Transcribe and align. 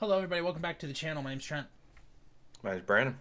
Hello, 0.00 0.16
everybody. 0.16 0.40
Welcome 0.42 0.62
back 0.62 0.78
to 0.80 0.86
the 0.86 0.92
channel. 0.92 1.22
My 1.22 1.30
name's 1.30 1.44
Trent, 1.44 1.66
My 2.62 2.72
name's 2.72 2.84
Brandon. 2.84 3.16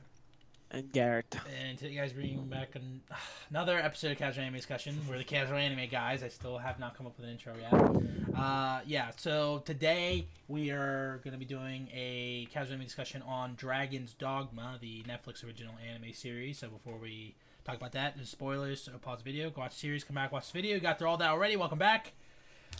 And 0.71 0.91
Garrett. 0.91 1.35
and 1.61 1.77
today, 1.77 1.93
guys, 1.95 2.13
bringing 2.13 2.47
back 2.47 2.75
an, 2.75 3.01
another 3.51 3.77
episode 3.77 4.11
of 4.11 4.17
Casual 4.17 4.43
Anime 4.43 4.55
Discussion. 4.55 4.99
We're 5.07 5.19
the 5.19 5.23
Casual 5.23 5.57
Anime 5.57 5.87
guys. 5.89 6.23
I 6.23 6.29
still 6.29 6.57
have 6.57 6.79
not 6.79 6.97
come 6.97 7.05
up 7.05 7.15
with 7.17 7.27
an 7.27 7.31
intro 7.31 7.53
yet. 7.59 8.35
Uh, 8.35 8.81
yeah. 8.85 9.11
So 9.17 9.61
today 9.65 10.25
we 10.47 10.71
are 10.71 11.21
going 11.23 11.33
to 11.33 11.37
be 11.37 11.45
doing 11.45 11.89
a 11.93 12.47
Casual 12.51 12.73
Anime 12.73 12.85
discussion 12.85 13.21
on 13.21 13.53
Dragon's 13.55 14.13
Dogma, 14.13 14.79
the 14.81 15.03
Netflix 15.03 15.45
original 15.45 15.75
anime 15.87 16.11
series. 16.13 16.57
So 16.57 16.69
before 16.69 16.97
we 16.97 17.35
talk 17.65 17.75
about 17.75 17.91
that, 17.91 18.15
there's 18.15 18.29
spoilers. 18.29 18.81
So 18.81 18.93
pause 18.93 19.19
the 19.19 19.25
video, 19.25 19.51
go 19.51 19.61
watch 19.61 19.73
the 19.73 19.79
series, 19.79 20.03
come 20.03 20.15
back, 20.15 20.31
watch 20.31 20.51
the 20.51 20.53
video. 20.57 20.75
You 20.75 20.81
Got 20.81 20.97
through 20.97 21.09
all 21.09 21.17
that 21.17 21.29
already. 21.29 21.55
Welcome 21.55 21.79
back. 21.79 22.13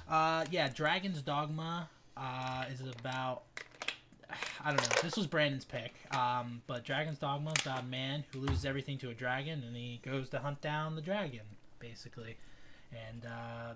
Uh, 0.10 0.46
yeah, 0.50 0.68
Dragon's 0.70 1.22
Dogma 1.22 1.90
uh, 2.18 2.66
is 2.72 2.82
about 2.82 3.44
I 4.64 4.70
don't 4.70 4.82
know. 4.82 5.02
This 5.02 5.16
was 5.16 5.28
Brandon's 5.28 5.66
pick. 5.66 5.94
Um, 6.16 6.62
but 6.68 6.84
Dragon's 6.84 7.20
Dogma 7.20 7.52
is 7.52 7.66
about 7.66 7.82
a 7.82 7.86
man 7.86 8.24
who 8.32 8.40
loses 8.40 8.66
everything 8.66 8.98
to 9.00 9.10
a 9.10 9.14
dragon, 9.14 9.64
and 9.66 9.76
he 9.76 10.02
goes 10.04 10.30
to 10.30 10.40
hunt 10.40 10.62
down 10.62 10.96
the 10.96 11.02
dragon, 11.02 11.42
basically. 11.80 12.38
And 12.92 13.26
uh, 13.26 13.74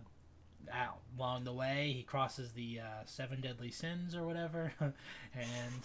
out, 0.71 0.99
along 1.17 1.43
the 1.43 1.53
way, 1.53 1.93
he 1.95 2.03
crosses 2.03 2.51
the 2.51 2.79
uh, 2.79 3.03
seven 3.05 3.41
deadly 3.41 3.71
sins 3.71 4.15
or 4.15 4.25
whatever. 4.25 4.73
and 4.79 5.81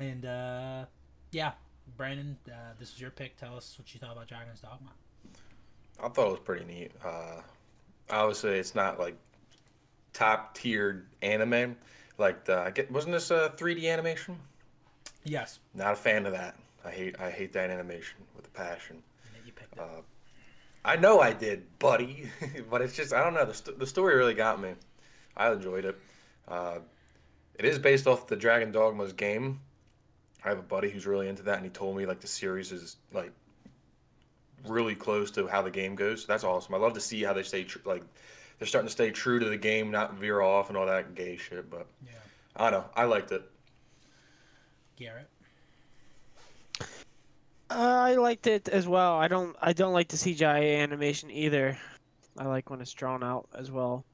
and 0.00 0.24
uh, 0.24 0.84
yeah, 1.32 1.52
Brandon, 1.96 2.36
uh, 2.48 2.74
this 2.78 2.92
is 2.92 3.00
your 3.00 3.10
pick. 3.10 3.36
Tell 3.36 3.56
us 3.56 3.76
what 3.78 3.92
you 3.94 4.00
thought 4.00 4.12
about 4.12 4.28
Dragon's 4.28 4.60
Dogma. 4.60 4.90
I 6.02 6.08
thought 6.08 6.26
it 6.26 6.30
was 6.30 6.40
pretty 6.40 6.64
neat. 6.64 6.92
Uh, 7.04 7.40
obviously, 8.10 8.58
it's 8.58 8.74
not 8.74 8.98
like 8.98 9.16
top 10.12 10.54
tiered 10.54 11.06
anime. 11.22 11.76
Like 12.18 12.44
the, 12.44 12.58
I 12.58 12.70
get, 12.70 12.90
wasn't 12.90 13.12
this 13.14 13.30
a 13.30 13.52
3D 13.56 13.90
animation? 13.90 14.36
Yes, 15.24 15.60
Not 15.74 15.92
a 15.92 15.96
fan 15.96 16.26
of 16.26 16.32
that. 16.32 16.56
I 16.84 16.90
hate 16.90 17.20
I 17.20 17.30
hate 17.30 17.52
that 17.52 17.70
animation 17.70 18.18
with 18.36 18.46
a 18.46 18.50
passion. 18.50 19.02
yeah, 19.34 19.40
you 19.44 19.52
picked 19.52 19.74
it. 19.74 19.80
Uh, 19.80 20.00
I 20.84 20.96
know 20.96 21.20
I 21.20 21.32
did, 21.32 21.64
buddy, 21.78 22.30
but 22.70 22.80
it's 22.82 22.94
just 22.96 23.12
I 23.12 23.22
don't 23.22 23.34
know. 23.34 23.44
The, 23.44 23.52
st- 23.54 23.78
the 23.78 23.86
story 23.86 24.16
really 24.16 24.34
got 24.34 24.60
me. 24.60 24.70
I 25.36 25.50
enjoyed 25.52 25.84
it. 25.84 25.96
Uh, 26.46 26.78
it 27.58 27.64
is 27.64 27.78
based 27.78 28.06
off 28.06 28.26
the 28.26 28.36
Dragon 28.36 28.70
Dogma's 28.72 29.12
game. 29.12 29.60
I 30.44 30.48
have 30.48 30.58
a 30.58 30.62
buddy 30.62 30.88
who's 30.88 31.06
really 31.06 31.28
into 31.28 31.42
that, 31.42 31.56
and 31.56 31.64
he 31.64 31.70
told 31.70 31.96
me 31.96 32.06
like 32.06 32.20
the 32.20 32.28
series 32.28 32.70
is 32.72 32.96
like 33.12 33.32
really 34.66 34.94
close 34.94 35.30
to 35.32 35.46
how 35.46 35.62
the 35.62 35.70
game 35.70 35.94
goes. 35.94 36.22
So 36.22 36.26
that's 36.28 36.44
awesome. 36.44 36.74
I 36.74 36.78
love 36.78 36.94
to 36.94 37.00
see 37.00 37.22
how 37.22 37.32
they 37.32 37.42
stay 37.42 37.64
tr- 37.64 37.78
like 37.84 38.02
they're 38.58 38.66
starting 38.66 38.88
to 38.88 38.92
stay 38.92 39.10
true 39.10 39.38
to 39.38 39.48
the 39.48 39.56
game, 39.56 39.90
not 39.90 40.14
veer 40.14 40.40
off 40.40 40.68
and 40.68 40.76
all 40.76 40.86
that 40.86 41.14
gay 41.14 41.36
shit. 41.36 41.70
But 41.70 41.86
yeah, 42.04 42.12
I 42.56 42.70
don't 42.70 42.80
know. 42.80 42.90
I 42.96 43.04
liked 43.04 43.32
it. 43.32 43.42
Garrett. 44.96 45.28
Uh, 47.70 47.74
I 47.74 48.14
liked 48.14 48.46
it 48.46 48.68
as 48.68 48.88
well. 48.88 49.18
I 49.18 49.28
don't 49.28 49.54
I 49.60 49.72
don't 49.72 49.92
like 49.92 50.08
the 50.08 50.16
CGI 50.16 50.78
animation 50.78 51.30
either. 51.30 51.78
I 52.38 52.46
like 52.46 52.70
when 52.70 52.80
it's 52.80 52.92
drawn 52.92 53.22
out 53.22 53.48
as 53.54 53.70
well. 53.70 54.04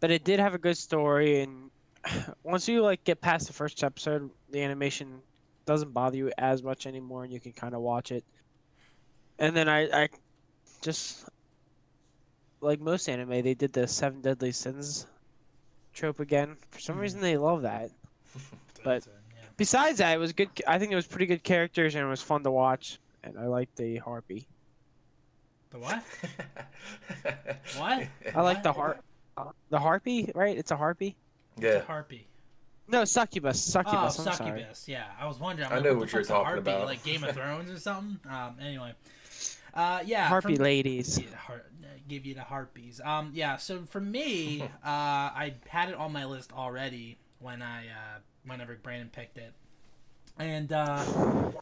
But 0.00 0.10
it 0.10 0.24
did 0.24 0.40
have 0.40 0.54
a 0.54 0.58
good 0.58 0.78
story 0.78 1.42
and 1.42 1.70
once 2.42 2.66
you 2.66 2.82
like 2.82 3.04
get 3.04 3.20
past 3.20 3.46
the 3.46 3.52
first 3.52 3.84
episode, 3.84 4.30
the 4.50 4.62
animation 4.62 5.20
doesn't 5.66 5.92
bother 5.92 6.16
you 6.16 6.32
as 6.38 6.62
much 6.62 6.86
anymore 6.86 7.24
and 7.24 7.32
you 7.32 7.38
can 7.38 7.52
kind 7.52 7.74
of 7.74 7.82
watch 7.82 8.10
it. 8.12 8.24
And 9.38 9.54
then 9.54 9.68
I 9.68 10.04
I 10.04 10.08
just 10.80 11.28
like 12.60 12.80
most 12.80 13.08
anime, 13.08 13.42
they 13.42 13.54
did 13.54 13.72
the 13.72 13.86
seven 13.88 14.20
deadly 14.20 14.52
sins 14.52 15.06
trope 15.92 16.20
again. 16.20 16.56
For 16.70 16.80
some 16.80 16.96
Mhm. 16.96 17.00
reason 17.00 17.20
they 17.20 17.36
love 17.36 17.62
that. 17.62 17.90
But- 18.84 19.06
yeah. 19.06 19.42
Besides 19.56 19.98
that, 19.98 20.14
it 20.14 20.18
was 20.18 20.32
good. 20.32 20.48
I 20.66 20.78
think 20.78 20.90
it 20.90 20.94
was 20.96 21.06
pretty 21.06 21.26
good 21.26 21.42
characters 21.42 21.94
and 21.94 22.04
it 22.04 22.08
was 22.08 22.22
fun 22.22 22.42
to 22.44 22.50
watch. 22.50 22.98
And 23.24 23.38
I 23.38 23.46
liked 23.46 23.76
the 23.76 23.96
harpy. 23.98 24.46
The 25.70 25.78
what? 25.78 26.02
What? 27.76 28.06
I 28.34 28.40
like 28.42 28.62
the 28.62 28.72
har- 28.72 28.98
uh, 29.36 29.50
the 29.68 29.78
harpy, 29.78 30.30
right? 30.34 30.56
It's 30.56 30.70
a 30.70 30.76
harpy. 30.76 31.16
It's 31.56 31.64
Yeah. 31.64 31.70
a 31.72 31.84
harpy. 31.84 32.26
No, 32.88 33.04
succubus. 33.04 33.62
Succubus. 33.62 34.18
oh, 34.18 34.22
I'm 34.30 34.32
sorry. 34.36 34.50
succubus. 34.50 34.88
Yeah, 34.88 35.04
I 35.18 35.26
was 35.26 35.38
wondering. 35.38 35.66
I'm 35.68 35.72
I 35.72 35.76
like, 35.76 35.84
know 35.84 35.90
what, 35.92 36.00
what 36.00 36.12
you're 36.12 36.24
talking 36.24 36.44
harpy? 36.46 36.60
about. 36.60 36.86
Like 36.86 37.04
Game 37.04 37.22
of 37.22 37.34
Thrones 37.36 37.70
or 37.70 37.78
something. 37.78 38.18
Um. 38.30 38.56
Anyway. 38.60 38.94
Uh. 39.74 40.00
Yeah. 40.04 40.28
Harpy 40.28 40.56
from- 40.56 40.64
ladies. 40.64 41.18
Yeah, 41.18 41.36
har- 41.36 41.64
uh, 41.82 41.86
give 42.08 42.26
you 42.26 42.34
the 42.34 42.42
harpies. 42.42 43.00
Um. 43.04 43.30
Yeah. 43.34 43.56
So 43.56 43.84
for 43.88 44.00
me, 44.00 44.62
uh, 44.84 44.86
I 44.86 45.54
had 45.68 45.88
it 45.88 45.94
on 45.94 46.12
my 46.12 46.24
list 46.24 46.52
already 46.52 47.18
when 47.38 47.62
I 47.62 47.86
uh 47.86 48.18
whenever 48.46 48.74
Brandon 48.76 49.10
picked 49.12 49.38
it, 49.38 49.52
and 50.38 50.72
uh, 50.72 51.04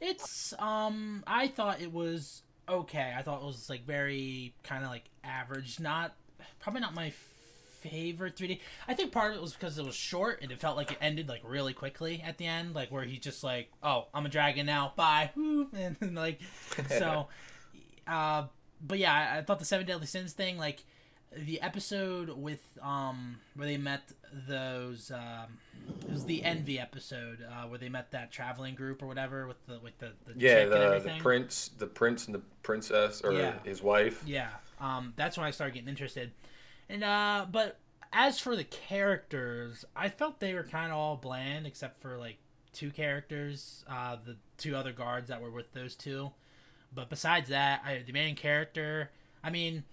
it's 0.00 0.54
um 0.58 1.22
I 1.26 1.48
thought 1.48 1.80
it 1.80 1.92
was 1.92 2.42
okay. 2.68 3.14
I 3.16 3.22
thought 3.22 3.42
it 3.42 3.46
was 3.46 3.68
like 3.70 3.84
very 3.86 4.54
kind 4.62 4.84
of 4.84 4.90
like 4.90 5.04
average. 5.24 5.80
Not 5.80 6.14
probably 6.60 6.80
not 6.80 6.94
my 6.94 7.12
favorite 7.80 8.36
3D. 8.36 8.58
I 8.88 8.94
think 8.94 9.12
part 9.12 9.30
of 9.30 9.38
it 9.38 9.40
was 9.42 9.52
because 9.52 9.78
it 9.78 9.84
was 9.84 9.94
short 9.94 10.40
and 10.42 10.50
it 10.50 10.58
felt 10.60 10.76
like 10.76 10.90
it 10.92 10.98
ended 11.00 11.28
like 11.28 11.42
really 11.44 11.72
quickly 11.72 12.22
at 12.26 12.36
the 12.38 12.46
end, 12.46 12.74
like 12.74 12.90
where 12.90 13.04
he 13.04 13.18
just 13.18 13.44
like, 13.44 13.70
oh, 13.82 14.08
I'm 14.12 14.26
a 14.26 14.28
dragon 14.28 14.66
now, 14.66 14.92
bye, 14.96 15.30
Woo. 15.36 15.68
and, 16.00 16.14
like 16.16 16.40
so. 16.88 17.28
Uh, 18.08 18.44
but 18.80 18.98
yeah, 18.98 19.12
I, 19.34 19.38
I 19.38 19.42
thought 19.42 19.58
the 19.58 19.64
Seven 19.64 19.86
Deadly 19.86 20.06
Sins 20.06 20.32
thing, 20.32 20.58
like 20.58 20.84
the 21.36 21.60
episode 21.60 22.30
with 22.30 22.62
um 22.82 23.38
where 23.54 23.66
they 23.66 23.76
met 23.76 24.12
those 24.48 25.10
um 25.10 25.58
it 26.08 26.12
was 26.12 26.24
the 26.24 26.42
envy 26.42 26.78
episode 26.80 27.38
uh 27.46 27.64
where 27.68 27.78
they 27.78 27.90
met 27.90 28.10
that 28.12 28.32
traveling 28.32 28.74
group 28.74 29.02
or 29.02 29.06
whatever 29.06 29.46
with 29.46 29.66
the 29.66 29.78
with 29.80 29.98
the, 29.98 30.12
the 30.26 30.32
Yeah, 30.40 30.64
the 30.64 31.00
the 31.00 31.12
prince, 31.18 31.70
the 31.78 31.86
prince 31.86 32.26
and 32.26 32.34
the 32.34 32.40
princess, 32.62 33.20
or 33.22 33.32
Yeah. 33.34 33.54
his 33.64 33.82
wife. 33.82 34.24
Yeah, 34.26 34.48
um, 34.80 35.12
that's 35.16 35.36
when 35.36 35.46
I 35.46 35.50
started 35.50 35.74
getting 35.74 35.88
interested. 35.88 36.32
And 36.88 37.04
uh, 37.04 37.46
but 37.50 37.78
as 38.12 38.38
for 38.38 38.56
the 38.56 38.64
characters, 38.64 39.84
I 39.94 40.08
felt 40.08 40.40
they 40.40 40.54
were 40.54 40.62
kind 40.62 40.90
of 40.90 40.96
all 40.98 41.16
bland 41.16 41.66
except 41.66 42.00
for 42.00 42.16
like 42.16 42.38
two 42.72 42.90
characters, 42.90 43.84
uh, 43.88 44.16
the 44.24 44.36
two 44.56 44.74
other 44.76 44.92
guards 44.92 45.28
that 45.28 45.42
were 45.42 45.50
with 45.50 45.72
those 45.72 45.94
two. 45.94 46.30
But 46.94 47.10
besides 47.10 47.50
that, 47.50 47.82
I, 47.84 48.02
the 48.06 48.12
main 48.12 48.34
character, 48.34 49.10
I 49.42 49.50
mean, 49.50 49.84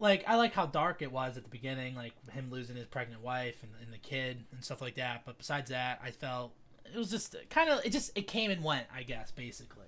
like 0.00 0.24
I 0.26 0.36
like 0.36 0.52
how 0.52 0.66
dark 0.66 1.02
it 1.02 1.12
was 1.12 1.36
at 1.36 1.44
the 1.44 1.50
beginning, 1.50 1.94
like 1.94 2.14
him 2.30 2.50
losing 2.50 2.76
his 2.76 2.86
pregnant 2.86 3.22
wife 3.22 3.62
and, 3.62 3.72
and 3.82 3.92
the 3.92 3.98
kid 3.98 4.44
and 4.52 4.64
stuff 4.64 4.80
like 4.80 4.96
that. 4.96 5.22
But 5.24 5.38
besides 5.38 5.70
that, 5.70 6.00
I 6.02 6.10
felt 6.10 6.52
it 6.92 6.96
was 6.96 7.10
just 7.10 7.36
kind 7.50 7.70
of 7.70 7.84
it 7.84 7.90
just 7.90 8.10
it 8.16 8.26
came 8.26 8.50
and 8.50 8.64
went, 8.64 8.86
I 8.94 9.02
guess, 9.02 9.30
basically 9.30 9.86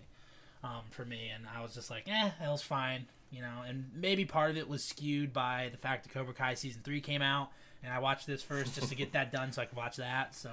um, 0.67 0.83
for 0.91 1.05
me, 1.05 1.31
and 1.35 1.45
I 1.55 1.63
was 1.63 1.75
just 1.75 1.91
like, 1.91 2.05
eh, 2.09 2.31
it 2.43 2.49
was 2.49 2.63
fine, 2.63 3.07
you 3.31 3.41
know. 3.41 3.63
And 3.67 3.91
maybe 3.95 4.25
part 4.25 4.51
of 4.51 4.57
it 4.57 4.69
was 4.69 4.83
skewed 4.83 5.33
by 5.33 5.69
the 5.71 5.79
fact 5.79 6.05
that 6.05 6.13
Cobra 6.13 6.35
Kai 6.35 6.55
season 6.55 6.83
three 6.83 7.01
came 7.01 7.23
out, 7.23 7.51
and 7.83 7.93
I 7.93 7.99
watched 7.99 8.27
this 8.27 8.43
first 8.43 8.75
just 8.75 8.89
to 8.89 8.95
get 8.95 9.13
that 9.13 9.33
done 9.33 9.53
so 9.53 9.63
I 9.63 9.67
could 9.67 9.77
watch 9.77 9.97
that. 9.97 10.35
So, 10.35 10.51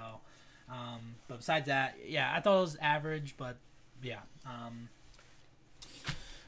um, 0.70 1.16
but 1.28 1.38
besides 1.38 1.68
that, 1.68 1.98
yeah, 2.06 2.32
I 2.36 2.40
thought 2.42 2.58
it 2.58 2.62
was 2.62 2.78
average, 2.82 3.36
but 3.38 3.58
yeah. 4.02 4.20
Um, 4.46 4.90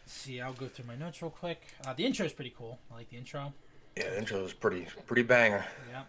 see, 0.06 0.42
I'll 0.42 0.54
go 0.54 0.68
through 0.68 0.86
my 0.86 0.96
notes 0.96 1.22
real 1.22 1.32
quick. 1.32 1.62
Uh, 1.86 1.94
the 1.94 2.06
intro 2.06 2.26
is 2.26 2.34
pretty 2.34 2.54
cool. 2.58 2.80
I 2.92 2.96
like 2.96 3.10
the 3.10 3.18
intro. 3.18 3.54
Yeah, 3.98 4.10
the 4.10 4.18
intro 4.20 4.42
was 4.42 4.54
pretty 4.54 4.88
pretty 5.08 5.24
banger. 5.24 5.66
Yeah. 5.90 6.02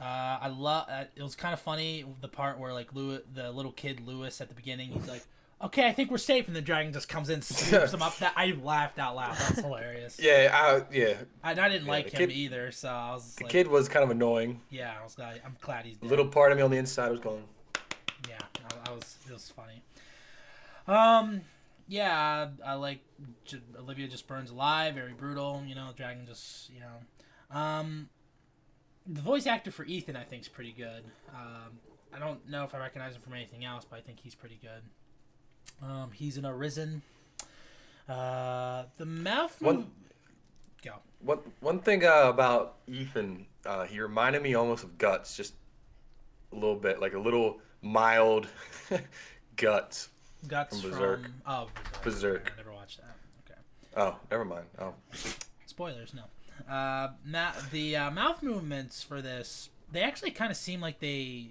Uh, 0.00 0.38
I 0.42 0.48
love. 0.48 0.86
Uh, 0.90 1.04
it 1.14 1.22
was 1.22 1.34
kind 1.36 1.52
of 1.52 1.60
funny 1.60 2.04
the 2.20 2.28
part 2.28 2.58
where 2.58 2.72
like 2.72 2.94
Lewis, 2.94 3.22
the 3.34 3.50
little 3.50 3.72
kid 3.72 4.06
Lewis 4.06 4.40
at 4.40 4.48
the 4.48 4.54
beginning, 4.54 4.88
he's 4.88 5.06
like, 5.06 5.22
"Okay, 5.62 5.86
I 5.86 5.92
think 5.92 6.10
we're 6.10 6.16
safe," 6.18 6.46
and 6.46 6.56
the 6.56 6.62
dragon 6.62 6.92
just 6.92 7.08
comes 7.08 7.28
in, 7.28 7.42
swoops 7.42 7.92
him 7.92 8.00
up. 8.02 8.16
That 8.18 8.32
I 8.34 8.58
laughed 8.62 8.98
out 8.98 9.14
loud. 9.14 9.36
That's 9.36 9.60
hilarious. 9.60 10.18
Yeah, 10.18 10.50
I, 10.52 10.94
yeah. 10.94 11.14
I, 11.44 11.50
and 11.52 11.60
I 11.60 11.68
didn't 11.68 11.84
Yeah, 11.84 11.90
like 11.92 12.10
him 12.10 12.18
kid- 12.28 12.30
either, 12.32 12.72
so 12.72 12.88
I 12.88 13.12
was 13.12 13.34
The 13.36 13.44
like, 13.44 13.52
kid 13.52 13.68
was 13.68 13.88
kind 13.90 14.02
of 14.02 14.10
annoying. 14.10 14.60
"Yeah, 14.70 14.94
I 14.98 15.04
was 15.04 15.14
glad. 15.14 15.40
I'm 15.44 15.56
glad 15.60 15.84
he's 15.84 15.96
A 16.02 16.06
little 16.06 16.26
part 16.26 16.50
of 16.50 16.56
me 16.58 16.62
on 16.64 16.70
the 16.70 16.78
inside 16.78 17.10
was 17.10 17.20
going. 17.20 17.44
Yeah, 18.28 18.38
I, 18.86 18.90
I 18.90 18.92
was. 18.94 19.18
It 19.28 19.32
was 19.34 19.50
funny. 19.54 19.82
Um, 20.88 21.42
yeah, 21.90 22.46
I, 22.64 22.70
I 22.70 22.74
like 22.74 23.00
J- 23.44 23.60
Olivia 23.78 24.06
just 24.08 24.26
burns 24.28 24.50
alive, 24.50 24.94
very 24.94 25.12
brutal. 25.12 25.62
You 25.66 25.74
know, 25.74 25.90
dragon 25.96 26.24
just 26.26 26.70
you 26.70 26.80
know, 26.80 27.56
um, 27.58 28.08
the 29.06 29.20
voice 29.20 29.46
actor 29.46 29.70
for 29.72 29.84
Ethan 29.84 30.14
I 30.16 30.22
think 30.22 30.42
is 30.42 30.48
pretty 30.48 30.72
good. 30.72 31.02
Um, 31.34 31.78
I 32.14 32.18
don't 32.18 32.48
know 32.48 32.64
if 32.64 32.74
I 32.74 32.78
recognize 32.78 33.14
him 33.14 33.20
from 33.20 33.34
anything 33.34 33.64
else, 33.64 33.84
but 33.88 33.98
I 33.98 34.02
think 34.02 34.20
he's 34.20 34.34
pretty 34.34 34.58
good. 34.62 34.82
Um, 35.86 36.10
he's 36.12 36.36
in 36.38 36.46
Arisen. 36.46 37.02
Uh, 38.08 38.84
the 38.96 39.06
mouth 39.06 39.60
One- 39.60 39.76
move. 39.76 39.86
Go. 40.82 40.94
One 41.20 41.38
one 41.60 41.80
thing 41.80 42.04
uh, 42.06 42.22
about 42.28 42.76
Ethan, 42.88 43.44
uh, 43.66 43.84
he 43.84 44.00
reminded 44.00 44.42
me 44.42 44.54
almost 44.54 44.82
of 44.84 44.96
Guts, 44.96 45.36
just 45.36 45.52
a 46.52 46.54
little 46.54 46.74
bit, 46.76 47.00
like 47.00 47.12
a 47.12 47.18
little 47.18 47.58
mild 47.82 48.48
Guts. 49.56 50.08
Guts 50.48 50.80
From 50.80 50.90
from, 50.90 50.98
Berserk. 51.00 51.30
oh 51.46 51.68
Berserk. 52.02 52.52
I 52.54 52.56
never 52.56 52.72
watched 52.72 52.98
that. 52.98 53.16
Okay. 53.50 53.60
Oh, 53.96 54.16
never 54.30 54.44
mind. 54.44 54.66
Oh, 54.78 54.94
Spoilers, 55.66 56.12
no. 56.14 56.22
Uh, 56.72 57.12
ma- 57.24 57.52
the 57.70 57.96
uh, 57.96 58.10
mouth 58.10 58.42
movements 58.42 59.02
for 59.02 59.22
this, 59.22 59.70
they 59.90 60.02
actually 60.02 60.30
kind 60.30 60.50
of 60.50 60.56
seem 60.56 60.80
like 60.80 61.00
they 61.00 61.48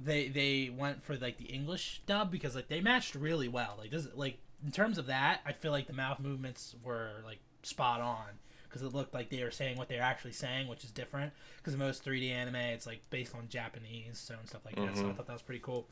they 0.00 0.28
they 0.28 0.70
went 0.76 1.02
for 1.02 1.16
like 1.16 1.36
the 1.38 1.46
English 1.46 2.02
dub 2.06 2.30
because 2.30 2.54
like 2.54 2.68
they 2.68 2.80
matched 2.80 3.14
really 3.14 3.48
well. 3.48 3.74
Like 3.78 3.90
this 3.90 4.06
like 4.14 4.38
in 4.64 4.70
terms 4.72 4.98
of 4.98 5.06
that, 5.06 5.40
I 5.46 5.52
feel 5.52 5.72
like 5.72 5.86
the 5.86 5.92
mouth 5.92 6.20
movements 6.20 6.74
were 6.84 7.22
like 7.24 7.38
spot 7.62 8.00
on 8.00 8.26
because 8.64 8.82
it 8.82 8.94
looked 8.94 9.14
like 9.14 9.30
they 9.30 9.42
were 9.42 9.50
saying 9.50 9.76
what 9.78 9.88
they 9.88 9.96
were 9.96 10.02
actually 10.02 10.32
saying, 10.32 10.68
which 10.68 10.84
is 10.84 10.90
different. 10.90 11.32
Because 11.56 11.74
most 11.76 12.04
3D 12.04 12.30
anime, 12.30 12.54
it's 12.56 12.86
like 12.86 13.00
based 13.10 13.34
on 13.34 13.48
Japanese, 13.48 14.18
so 14.18 14.34
and 14.38 14.48
stuff 14.48 14.64
like 14.64 14.76
that. 14.76 14.96
So 14.96 15.06
I 15.06 15.08
Mhm. 15.10 15.16
thought 15.16 15.26
that 15.26 15.32
was 15.32 15.42
pretty 15.42 15.60
cool. 15.62 15.88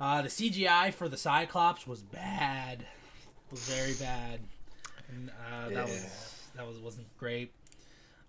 Uh, 0.00 0.22
the 0.22 0.28
CGI 0.28 0.92
for 0.92 1.08
the 1.08 1.16
Cyclops 1.16 1.86
was 1.86 2.02
bad, 2.02 2.86
was 3.50 3.60
very 3.68 3.94
bad, 3.94 4.40
and 5.08 5.30
uh, 5.30 5.64
that 5.70 5.72
Yeah. 5.72 5.82
was 5.84 6.46
that 6.54 6.66
was 6.66 6.78
wasn't 6.78 7.16
great. 7.18 7.52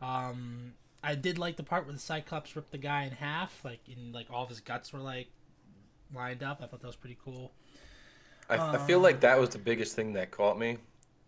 Um, 0.01 0.74
I 1.04 1.16
did 1.16 1.38
like 1.38 1.57
the 1.57 1.63
part 1.63 1.86
where 1.86 1.94
the 1.94 2.00
Cyclops 2.00 2.56
ripped 2.56 2.71
the 2.71 2.77
guy 2.77 3.04
in 3.04 3.12
half, 3.12 3.63
like 3.63 3.81
in 3.88 4.12
like 4.12 4.27
all 4.31 4.44
of 4.44 4.50
his 4.50 4.60
guts 4.62 4.92
were 4.94 5.00
like 5.00 5.27
lined 6.13 6.42
up. 6.44 6.60
I 6.63 6.68
thought 6.68 6.81
that 6.81 6.88
was 6.88 6.95
pretty 6.95 7.18
cool. 7.24 7.51
I, 8.50 8.56
I 8.75 8.77
feel 8.88 8.98
Um, 8.98 9.04
like 9.04 9.19
that 9.22 9.39
was 9.39 9.50
the 9.50 9.60
biggest 9.60 9.95
thing 9.95 10.13
that 10.13 10.31
caught 10.31 10.57
me. 10.57 10.77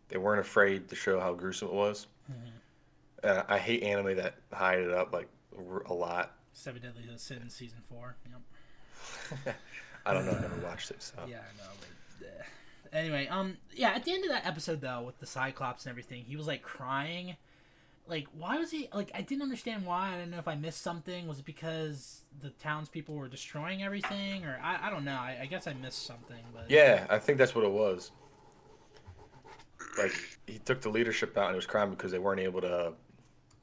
They 0.09 0.17
weren't 0.17 0.41
afraid 0.41 0.89
to 0.89 0.95
show 0.95 1.19
how 1.19 1.33
gruesome 1.33 1.67
it 1.67 1.73
was. 1.73 2.07
Mm-hmm. 2.31 3.27
And 3.27 3.43
I 3.47 3.59
hate 3.59 3.83
anime 3.83 4.15
that 4.17 4.35
hide 4.51 4.79
it 4.79 4.91
up 4.91 5.13
like 5.13 5.27
a 5.85 5.93
lot. 5.93 6.35
Seven 6.53 6.81
Deadly 6.81 7.03
Sins 7.17 7.53
season 7.55 7.77
four. 7.87 8.15
Yep. 9.45 9.55
I 10.05 10.13
don't 10.13 10.25
know. 10.25 10.31
I 10.31 10.41
never 10.41 10.57
watched 10.63 10.91
it. 10.91 11.01
So. 11.01 11.15
Yeah, 11.27 11.37
I 11.37 11.57
know. 11.57 11.69
But, 12.19 12.27
uh, 12.27 12.97
anyway, 12.97 13.27
um, 13.27 13.57
yeah. 13.73 13.91
At 13.91 14.05
the 14.05 14.13
end 14.13 14.23
of 14.23 14.31
that 14.31 14.45
episode, 14.45 14.81
though, 14.81 15.01
with 15.01 15.19
the 15.19 15.25
Cyclops 15.25 15.85
and 15.85 15.91
everything, 15.91 16.23
he 16.23 16.35
was 16.35 16.47
like 16.47 16.61
crying. 16.61 17.35
Like, 18.07 18.27
why 18.37 18.57
was 18.57 18.71
he 18.71 18.89
like? 18.93 19.11
I 19.13 19.21
didn't 19.21 19.43
understand 19.43 19.85
why. 19.85 20.13
I 20.13 20.17
don't 20.17 20.31
know 20.31 20.39
if 20.39 20.47
I 20.47 20.55
missed 20.55 20.81
something. 20.81 21.27
Was 21.27 21.39
it 21.39 21.45
because 21.45 22.21
the 22.41 22.49
townspeople 22.49 23.15
were 23.15 23.27
destroying 23.27 23.83
everything, 23.83 24.43
or 24.43 24.59
I, 24.61 24.87
I 24.87 24.89
don't 24.89 25.05
know. 25.05 25.11
I, 25.11 25.39
I 25.43 25.45
guess 25.45 25.67
I 25.67 25.73
missed 25.73 26.05
something. 26.05 26.43
But 26.53 26.69
Yeah, 26.69 27.05
I 27.09 27.19
think 27.19 27.37
that's 27.37 27.53
what 27.53 27.63
it 27.63 27.71
was. 27.71 28.11
Like 29.97 30.13
he 30.47 30.57
took 30.59 30.81
the 30.81 30.89
leadership 30.89 31.37
out 31.37 31.45
and 31.45 31.53
he 31.53 31.57
was 31.57 31.65
crying 31.65 31.89
because 31.91 32.11
they 32.11 32.19
weren't 32.19 32.39
able 32.39 32.61
to. 32.61 32.93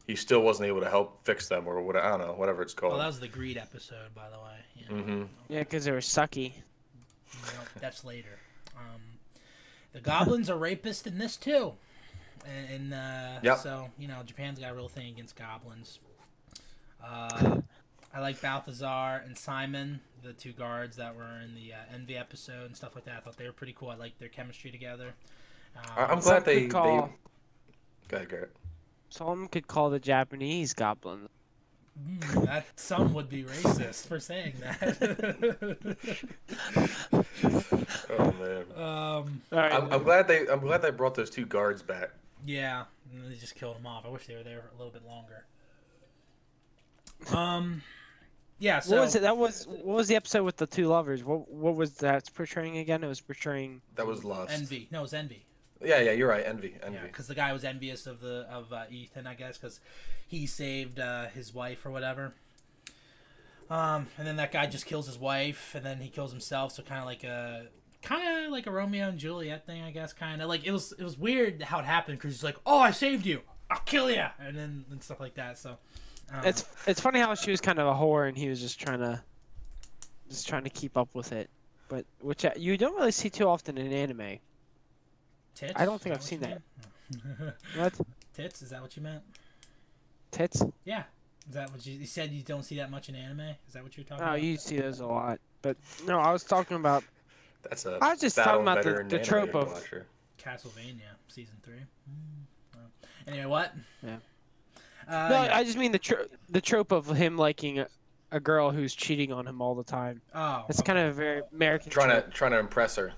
He 0.09 0.17
still 0.17 0.41
wasn't 0.41 0.67
able 0.69 0.81
to 0.81 0.89
help 0.89 1.25
fix 1.25 1.49
them 1.49 1.69
or 1.69 1.81
what 1.83 1.95
I 1.95 2.09
don't 2.09 2.21
know, 2.21 2.33
whatever 2.33 2.63
it's 2.63 2.75
called. 2.75 2.93
Well, 2.95 3.01
called. 3.01 3.05
that 3.05 3.07
was 3.09 3.21
the 3.21 3.29
greed 3.29 3.57
episode, 3.59 4.15
by 4.15 4.29
the 4.31 4.39
way. 4.39 4.59
Yeah. 4.75 5.03
hmm 5.03 5.23
Yeah, 5.49 5.59
because 5.61 5.85
they 5.85 5.93
were 5.93 5.99
sucky. 5.99 6.55
Nope, 7.45 7.69
that's 7.79 8.05
later. 8.05 8.39
Um, 8.77 9.01
the 9.93 10.01
goblins 10.01 10.49
are 10.51 10.57
rapists 10.57 11.07
in 11.07 11.19
this 11.19 11.37
too, 11.37 11.75
and, 12.47 12.71
and 12.71 12.95
uh, 12.95 13.41
Yep. 13.43 13.59
so 13.59 13.91
you 13.99 14.09
know 14.09 14.23
Japan's 14.25 14.59
got 14.59 14.73
a 14.73 14.75
real 14.75 14.89
thing 14.89 15.09
against 15.13 15.37
goblins. 15.37 15.99
Uh, 17.05 17.59
I 18.15 18.21
like 18.21 18.41
Balthazar 18.41 19.23
and 19.27 19.37
Simon, 19.37 20.01
the 20.23 20.33
two 20.33 20.53
guards 20.53 20.97
that 20.97 21.15
were 21.15 21.39
in 21.45 21.55
the 21.55 21.75
uh, 21.75 21.95
Envy 21.95 22.17
episode 22.17 22.65
and 22.65 22.75
stuff 22.75 22.95
like 22.95 23.05
that. 23.05 23.17
I 23.19 23.21
thought 23.21 23.37
they 23.37 23.45
were 23.47 23.53
pretty 23.53 23.75
cool. 23.79 23.91
I 23.91 23.95
liked 23.97 24.19
their 24.19 24.31
chemistry 24.31 24.71
together. 24.71 25.13
I- 25.77 26.05
Um, 26.05 26.11
I'm 26.13 26.21
glad 26.21 26.47
they. 26.47 26.63
could 26.63 26.65
they... 26.65 26.69
call, 26.73 27.11
Go 28.09 28.17
ahead, 28.17 28.29
Garrett. 28.31 28.57
Some 29.11 29.49
could 29.49 29.67
call 29.67 29.91
the 29.91 29.99
Japanese 29.99 30.73
goblins. 30.75 31.29
mm, 31.99 32.45
that 32.45 32.67
some 32.77 33.15
would 33.15 33.29
be 33.29 33.43
racist 33.45 34.07
for 34.07 34.21
saying 34.21 34.55
that. 34.61 35.99
Oh 38.11 38.33
man. 38.33 38.65
um, 38.77 39.43
All 39.53 39.59
right. 39.59 39.73
I'm, 39.73 39.93
I'm 39.93 40.03
glad 40.03 40.29
they. 40.29 40.47
I'm 40.49 40.61
glad 40.61 40.83
they 40.83 40.91
brought 40.91 41.15
those 41.15 41.31
two 41.31 41.47
guards 41.47 41.83
back. 41.83 42.11
Yeah, 42.47 42.85
and 43.13 43.31
they 43.31 43.37
just 43.37 43.55
killed 43.55 43.77
them 43.77 43.87
off. 43.87 44.05
I 44.05 44.09
wish 44.09 44.27
they 44.27 44.35
were 44.35 44.43
there 44.43 44.71
a 44.75 44.77
little 44.79 44.93
bit 44.93 45.03
longer. 45.07 45.45
Um, 47.37 47.83
yeah. 48.59 48.81
So 48.81 48.97
what 48.97 49.03
was 49.03 49.15
it? 49.15 49.23
That 49.23 49.37
was 49.37 49.67
what 49.69 49.97
was 49.97 50.09
the 50.09 50.17
episode 50.17 50.45
with 50.45 50.57
the 50.57 50.67
two 50.67 50.87
lovers? 50.87 51.25
What 51.25 51.51
what 51.51 51.75
was 51.77 51.95
that 51.97 52.29
portraying 52.35 52.79
again? 52.79 53.03
It 53.05 53.09
was 53.09 53.21
portraying. 53.21 53.81
That 53.97 54.07
was 54.07 54.25
lust. 54.25 54.53
envy. 54.53 54.89
No, 54.91 55.01
it 55.01 55.03
was 55.03 55.15
envy. 55.15 55.45
Yeah, 55.85 56.01
yeah, 56.01 56.13
you're 56.13 56.29
right. 56.29 56.45
Envy, 56.45 56.75
envy. 56.83 56.97
Yeah, 56.97 57.07
because 57.07 57.29
the 57.29 57.35
guy 57.35 57.53
was 57.53 57.65
envious 57.65 58.07
of 58.07 58.21
the 58.21 58.47
of 58.51 58.73
uh, 58.73 58.85
Ethan, 58.91 59.27
I 59.27 59.35
guess, 59.35 59.59
because 59.59 59.81
he 60.27 60.47
saved 60.47 60.99
uh, 60.99 61.27
his 61.27 61.55
wife 61.55 61.87
or 61.87 61.91
whatever. 61.91 62.35
Um, 63.71 64.09
and 64.17 64.27
then 64.27 64.37
that 64.37 64.51
guy 64.51 64.67
just 64.67 64.87
kills 64.87 65.07
his 65.07 65.19
wife, 65.19 65.75
and 65.75 65.85
then 65.85 66.01
he 66.01 66.09
kills 66.09 66.31
himself. 66.33 66.73
So 66.73 66.83
kind 66.83 67.01
of 67.01 67.07
like 67.07 67.25
a 67.25 67.67
kind 68.03 68.47
of 68.47 68.51
like 68.51 68.67
a 68.67 68.71
Romeo 68.71 69.09
and 69.09 69.19
Juliet 69.19 69.67
thing, 69.67 69.83
I 69.83 69.91
guess. 69.91 70.13
Kind 70.13 70.43
of 70.43 70.49
like 70.49 70.67
it 70.67 70.73
was 70.73 70.93
it 70.93 71.05
was 71.05 71.19
weird 71.19 71.63
how 71.63 71.79
it 71.79 71.85
happened 71.85 72.19
because 72.19 72.35
he's 72.35 72.45
like, 72.45 72.57
"Oh, 72.67 72.79
I 72.79 72.91
saved 72.91 73.27
you. 73.27 73.43
I'll 73.71 73.81
kill 73.81 74.11
you," 74.11 74.25
and 74.41 74.57
then 74.57 74.85
and 74.91 75.03
stuff 75.03 75.21
like 75.21 75.35
that. 75.35 75.59
So 75.59 75.77
I 76.31 76.37
don't 76.37 76.47
It's 76.47 76.65
it's 76.87 77.01
funny 77.01 77.21
how 77.21 77.35
she 77.35 77.51
was 77.51 77.61
kind 77.61 77.79
of 77.79 77.87
a 77.87 77.93
whore 77.93 78.29
and 78.29 78.37
he 78.37 78.49
was 78.49 78.61
just 78.61 78.81
trying 78.81 79.01
to, 79.01 79.23
just 80.29 80.49
trying 80.49 80.65
to 80.65 80.71
keep 80.71 80.97
up 80.97 81.15
with 81.15 81.33
it. 81.33 81.51
But 81.89 82.05
which 82.21 82.45
uh, 82.45 82.51
you 82.57 82.77
don't 82.77 82.97
really 82.97 83.13
see 83.13 83.31
too 83.31 83.49
often 83.49 83.79
in 83.79 83.93
anime. 83.93 84.39
Know. 85.63 85.69
tits. 85.69 85.81
I 85.81 85.85
don't 85.85 86.01
think 86.01 86.15
I've 86.15 86.23
seen 86.23 86.41
that. 86.41 86.61
you? 87.11 87.53
What 87.81 87.95
tits? 88.35 88.63
Is 88.63 88.71
that 88.71 88.83
what 88.83 88.97
you 88.97 89.03
meant? 89.03 89.23
tits? 90.31 90.63
Yeah. 90.85 91.05
Is 91.49 91.55
that 91.55 91.71
what 91.73 91.85
you, 91.87 91.95
you 91.99 92.07
said? 92.07 92.31
You 92.31 92.43
don't 92.43 92.63
see 92.65 92.77
that 92.77 92.91
much 92.91 93.09
in 93.09 93.15
anime? 93.15 93.41
Is 93.67 93.73
that 93.75 93.83
what 93.83 93.97
you're 93.97 94.05
talking 94.05 94.23
about? 94.23 94.33
Oh, 94.33 94.35
about? 94.35 94.43
you 94.43 94.57
see 94.59 94.79
those 94.79 95.01
a 95.01 95.07
lot. 95.07 95.41
But 95.63 95.77
no, 96.07 96.19
I 96.21 96.31
was 96.33 96.45
talking 96.45 96.77
about. 96.77 97.03
That's 97.63 97.87
a. 97.87 97.99
I 98.03 98.11
was 98.11 98.21
just 98.21 98.37
battle 98.37 98.63
talking 98.65 98.91
about 98.93 99.09
the- 99.09 99.17
the 99.19 99.25
trope 99.25 99.55
of- 99.55 99.73
watcher. 99.73 100.07
Castlevania 100.39 101.01
season 101.29 101.57
three. 101.63 101.75
Mm. 102.77 102.79
Anyway, 103.27 103.47
what? 103.47 103.75
Yeah. 104.03 104.17
Uh, 105.09 105.29
no, 105.31 105.43
yeah. 105.45 105.57
I 105.57 105.65
just 105.65 105.77
mean 105.79 105.91
the 105.93 105.99
tro- 105.99 106.27
the 106.51 106.61
trope 106.61 106.93
of 106.93 107.09
him 107.09 107.37
liking 107.37 107.81
a, 107.81 107.89
a 108.31 108.39
girl 108.39 108.71
who's 108.71 108.95
cheating 108.95 109.33
on 109.33 109.47
him 109.47 109.61
all 109.61 109.75
the 109.75 109.83
time. 109.83 110.21
oh, 110.35 110.65
It's 110.69 110.81
kind 110.83 110.99
of 110.99 111.09
a 111.09 111.13
very 111.13 111.43
American. 111.53 111.91
Trying 111.91 112.11
to 112.11 112.29
trying 112.31 112.53
to 112.53 112.59
impress 112.59 112.97
her. 112.97 113.13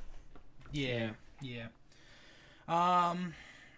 Yeah, 0.72 1.10
yeah. 1.42 1.66
Um, 2.70 3.34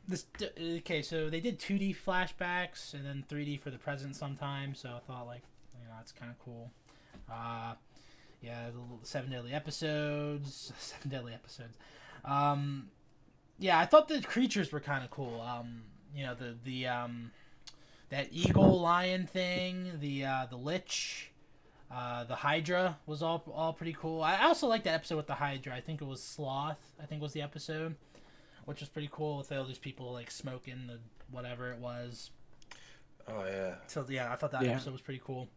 this 0.06 0.26
okay. 0.60 1.02
So 1.02 1.30
they 1.30 1.40
did 1.40 1.58
2D 1.58 1.96
flashbacks 1.96 2.94
and 2.94 3.04
then 3.04 3.24
3D 3.30 3.60
for 3.60 3.70
the 3.70 3.78
present 3.78 4.16
sometimes. 4.16 4.80
So 4.80 4.90
I 4.90 5.00
thought 5.00 5.26
like, 5.26 5.42
you 5.78 5.86
know, 5.86 5.94
that's 5.96 6.12
kind 6.12 6.30
of 6.30 6.38
cool. 6.38 6.70
Uh, 7.30 7.74
yeah, 8.42 8.70
the 8.70 9.06
seven 9.06 9.30
deadly 9.30 9.52
episodes. 9.52 10.72
Seven 10.78 11.10
deadly 11.10 11.32
episodes. 11.32 11.78
Um, 12.24 12.88
yeah, 13.58 13.78
I 13.78 13.86
thought 13.86 14.08
the 14.08 14.20
creatures 14.20 14.72
were 14.72 14.80
kind 14.80 15.04
of 15.04 15.10
cool. 15.10 15.40
Um, 15.40 15.84
you 16.14 16.24
know, 16.24 16.34
the 16.34 16.56
the 16.64 16.88
um, 16.88 17.30
that 18.10 18.28
eagle 18.32 18.80
lion 18.80 19.26
thing, 19.26 19.92
the 20.00 20.24
uh, 20.24 20.46
the 20.50 20.56
lich. 20.56 21.28
Uh, 21.94 22.24
the 22.24 22.36
Hydra 22.36 22.98
was 23.04 23.22
all 23.22 23.44
all 23.54 23.75
pretty 23.75 23.92
cool. 23.92 24.22
I 24.22 24.44
also 24.44 24.66
like 24.66 24.84
that 24.84 24.94
episode 24.94 25.16
with 25.16 25.26
the 25.26 25.34
Hydra. 25.34 25.75
I 25.75 25.80
think 25.80 26.00
it 26.00 26.06
was 26.06 26.22
Sloth. 26.22 26.94
I 27.00 27.04
think 27.04 27.20
was 27.20 27.34
the 27.34 27.42
episode, 27.42 27.96
which 28.64 28.81
was 28.81 28.88
pretty 28.88 29.09
cool 29.12 29.38
with 29.38 29.52
all 29.52 29.64
these 29.64 29.78
people 29.78 30.12
like 30.12 30.31
smoking 30.31 30.87
the 30.87 30.99
whatever 31.31 31.71
it 31.73 31.78
was. 31.78 32.31
Oh 33.28 33.45
yeah. 33.45 33.75
So 33.87 34.04
yeah, 34.09 34.33
I 34.33 34.37
thought 34.37 34.50
that 34.52 34.64
Yeah. 34.64 34.73
episode 34.73 34.92
was 34.92 35.00
pretty 35.00 35.21
cool. 35.25 35.49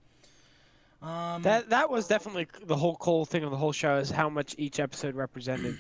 Um, 1.02 1.42
That 1.44 1.70
that 1.70 1.90
was 1.90 2.08
definitely 2.08 2.48
the 2.66 2.76
whole 2.76 2.96
cool 2.96 3.26
thing 3.26 3.44
of 3.44 3.52
the 3.52 3.58
whole 3.58 3.72
show 3.74 3.98
is 3.98 4.10
how 4.10 4.30
much 4.30 4.56
each 4.58 4.80
episode 4.80 5.16
represented. 5.16 5.78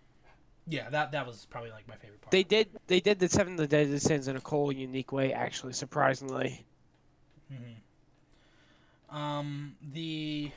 yeah, 0.66 0.90
that 0.90 1.12
that 1.12 1.26
was 1.26 1.46
probably 1.50 1.70
like 1.70 1.86
my 1.88 1.96
favorite 1.96 2.20
part. 2.20 2.32
they 2.32 2.42
did 2.42 2.68
they 2.86 3.00
did 3.00 3.18
the 3.18 3.28
Seven 3.28 3.54
of 3.54 3.58
the 3.58 3.66
Deadly 3.66 3.98
Sins 3.98 4.28
in 4.28 4.36
a 4.36 4.40
cool, 4.40 4.72
unique 4.72 5.12
way. 5.12 5.32
Actually, 5.32 5.72
surprisingly. 5.72 6.64
hmm 7.48 9.16
Um, 9.16 9.76
the 9.92 10.50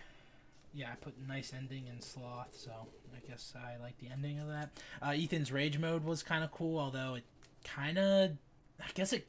yeah, 0.74 0.90
I 0.92 0.96
put 0.96 1.14
nice 1.28 1.54
ending 1.56 1.88
in 1.88 2.02
Sloth, 2.02 2.56
so 2.58 2.72
I 3.16 3.28
guess 3.28 3.54
I 3.56 3.82
like 3.82 3.98
the 4.00 4.08
ending 4.12 4.40
of 4.40 4.48
that. 4.48 4.70
Uh, 5.02 5.12
Ethan's 5.12 5.52
rage 5.52 5.78
mode 5.78 6.04
was 6.04 6.24
kind 6.24 6.44
of 6.44 6.52
cool, 6.52 6.80
although 6.80 7.16
it 7.16 7.24
kind 7.64 7.98
of, 7.98 8.32
I 8.80 8.88
guess 8.94 9.14
it, 9.14 9.28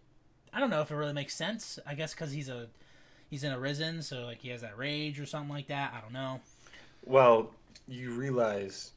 I 0.52 0.60
don't 0.60 0.70
know 0.70 0.80
if 0.80 0.90
it 0.90 0.94
really 0.96 1.12
makes 1.12 1.34
sense. 1.34 1.78
I 1.86 1.94
guess 1.94 2.14
because 2.14 2.32
he's 2.32 2.48
a, 2.48 2.68
he's 3.28 3.44
in 3.44 3.52
Arisen, 3.52 4.02
so 4.02 4.22
like 4.24 4.40
he 4.40 4.48
has 4.50 4.62
that 4.62 4.78
rage 4.78 5.20
or 5.20 5.26
something 5.26 5.52
like 5.52 5.68
that. 5.68 5.92
I 5.96 6.00
don't 6.00 6.12
know. 6.12 6.40
Well, 7.04 7.50
you 7.86 8.12
realize 8.12 8.92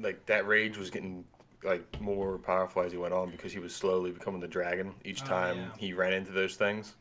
like 0.00 0.24
that 0.26 0.46
rage 0.46 0.76
was 0.76 0.90
getting 0.90 1.24
like 1.64 2.00
more 2.00 2.38
powerful 2.38 2.82
as 2.82 2.92
he 2.92 2.98
went 2.98 3.12
on 3.12 3.30
because 3.30 3.52
he 3.52 3.58
was 3.58 3.74
slowly 3.74 4.10
becoming 4.12 4.40
the 4.40 4.46
dragon 4.48 4.94
each 5.04 5.22
Oh, 5.24 5.26
time 5.26 5.56
yeah. 5.56 5.68
he 5.76 5.92
ran 5.92 6.12
into 6.12 6.30
those 6.32 6.54
things. 6.56 6.94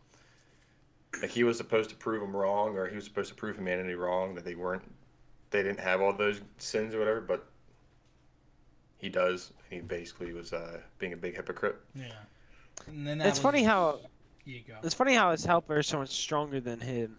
Like 1.21 1.31
he 1.31 1.43
was 1.43 1.57
supposed 1.57 1.89
to 1.89 1.95
prove 1.95 2.21
him 2.21 2.35
wrong, 2.35 2.75
or 2.77 2.87
he 2.87 2.95
was 2.95 3.05
supposed 3.05 3.29
to 3.29 3.35
prove 3.35 3.55
humanity 3.57 3.95
wrong 3.95 4.35
that 4.35 4.45
they 4.45 4.55
weren't, 4.55 4.83
they 5.49 5.63
didn't 5.63 5.79
have 5.79 6.01
all 6.01 6.13
those 6.13 6.41
sins 6.57 6.93
or 6.93 6.99
whatever. 6.99 7.21
But 7.21 7.47
he 8.97 9.09
does. 9.09 9.51
and 9.71 9.81
He 9.81 9.87
basically 9.87 10.33
was 10.33 10.53
uh, 10.53 10.79
being 10.99 11.13
a 11.13 11.17
big 11.17 11.35
hypocrite. 11.35 11.77
Yeah. 11.95 12.05
And 12.87 13.05
then 13.07 13.17
that 13.19 13.27
It's 13.27 13.37
was- 13.39 13.43
funny 13.43 13.63
how 13.63 13.99
you 14.45 14.61
go. 14.67 14.75
it's 14.83 14.93
funny 14.93 15.13
how 15.15 15.31
his 15.31 15.43
helper 15.43 15.79
is 15.79 15.87
so 15.87 15.97
much 15.99 16.09
stronger 16.09 16.59
than 16.59 16.79
him. 16.79 17.17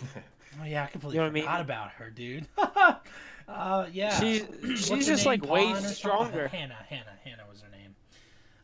Oh 0.60 0.64
yeah, 0.64 0.84
I 0.84 0.86
completely 0.86 1.16
You 1.16 1.22
know 1.24 1.30
what 1.30 1.36
I 1.36 1.40
forgot 1.40 1.54
mean? 1.56 1.60
about 1.64 1.90
her, 1.90 2.10
dude. 2.10 2.46
uh, 3.48 3.86
yeah. 3.92 4.20
She's 4.20 4.46
she's 4.86 5.04
just 5.04 5.26
name? 5.26 5.40
like 5.40 5.50
way 5.50 5.64
Pawn 5.64 5.72
or 5.72 5.74
something? 5.78 5.94
stronger. 5.94 6.46
Hannah. 6.46 6.76
Hannah. 6.88 7.18
Hannah 7.24 7.42
was 7.50 7.60
her 7.62 7.68
name. 7.76 7.92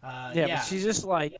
Uh, 0.00 0.30
Yeah, 0.32 0.46
yeah. 0.46 0.56
but 0.58 0.62
she's 0.66 0.84
just 0.84 1.04
like 1.04 1.36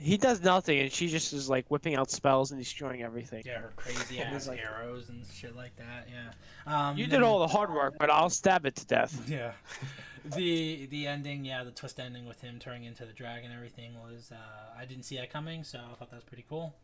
He 0.00 0.16
does 0.16 0.42
nothing, 0.42 0.78
and 0.80 0.90
she 0.90 1.08
just 1.08 1.32
is 1.32 1.48
like 1.50 1.66
whipping 1.70 1.94
out 1.94 2.10
spells 2.10 2.50
and 2.52 2.60
destroying 2.60 3.02
everything. 3.02 3.42
Yeah, 3.44 3.60
her 3.60 3.72
crazy 3.76 4.20
ass 4.20 4.48
like- 4.48 4.60
arrows 4.60 5.08
and 5.10 5.24
shit 5.32 5.54
like 5.54 5.76
that. 5.76 6.08
Yeah. 6.10 6.30
Um, 6.90 6.96
You 6.96 7.06
did 7.06 7.22
all 7.22 7.38
the 7.40 7.46
hard 7.48 7.72
work, 7.72 7.94
but 7.98 8.08
I'll 8.10 8.30
stab 8.30 8.64
it 8.66 8.76
to 8.76 8.86
death. 8.86 9.20
Yeah. 9.28 9.52
the 10.24 10.86
the 10.86 11.06
ending, 11.06 11.44
yeah, 11.44 11.64
the 11.64 11.70
twist 11.70 12.00
ending 12.00 12.24
with 12.26 12.40
him 12.40 12.58
turning 12.58 12.84
into 12.84 13.04
the 13.04 13.12
dragon, 13.12 13.50
and 13.50 13.54
everything 13.54 13.92
was 14.00 14.32
uh, 14.32 14.78
I 14.78 14.86
didn't 14.86 15.04
see 15.04 15.16
that 15.16 15.30
coming, 15.30 15.64
so 15.64 15.78
I 15.78 15.94
thought 15.96 16.10
that 16.10 16.16
was 16.16 16.24
pretty 16.24 16.46
cool. 16.48 16.74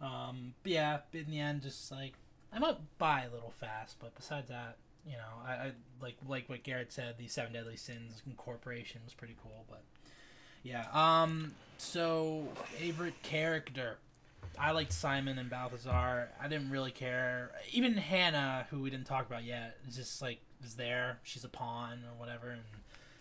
Um, 0.00 0.54
but 0.62 0.72
yeah, 0.72 0.98
in 1.12 1.30
the 1.30 1.38
end, 1.40 1.60
just 1.62 1.92
like 1.92 2.14
I 2.52 2.58
might 2.58 2.78
buy 2.98 3.24
a 3.30 3.34
little 3.34 3.52
fast, 3.60 3.96
but 4.00 4.14
besides 4.14 4.48
that, 4.48 4.76
you 5.06 5.12
know, 5.12 5.46
I, 5.46 5.50
I 5.52 5.72
like 6.00 6.16
like 6.26 6.48
what 6.48 6.62
Garrett 6.62 6.90
said, 6.90 7.16
the 7.18 7.28
Seven 7.28 7.52
Deadly 7.52 7.76
Sins 7.76 8.22
incorporation 8.26 9.02
was 9.04 9.12
pretty 9.12 9.36
cool, 9.42 9.66
but 9.68 9.82
yeah. 10.62 10.86
Um, 10.92 11.52
so 11.78 12.48
favorite 12.78 13.20
character. 13.22 13.96
I 14.58 14.72
liked 14.72 14.92
Simon 14.92 15.38
and 15.38 15.48
Balthazar. 15.48 16.28
I 16.40 16.48
didn't 16.48 16.70
really 16.70 16.90
care. 16.90 17.50
Even 17.72 17.94
Hannah, 17.94 18.66
who 18.70 18.80
we 18.80 18.90
didn't 18.90 19.06
talk 19.06 19.26
about 19.26 19.44
yet, 19.44 19.78
is 19.88 19.96
just 19.96 20.20
like 20.20 20.38
is 20.64 20.74
there. 20.74 21.18
She's 21.22 21.44
a 21.44 21.48
pawn 21.48 22.00
or 22.04 22.18
whatever, 22.18 22.50
and 22.50 22.60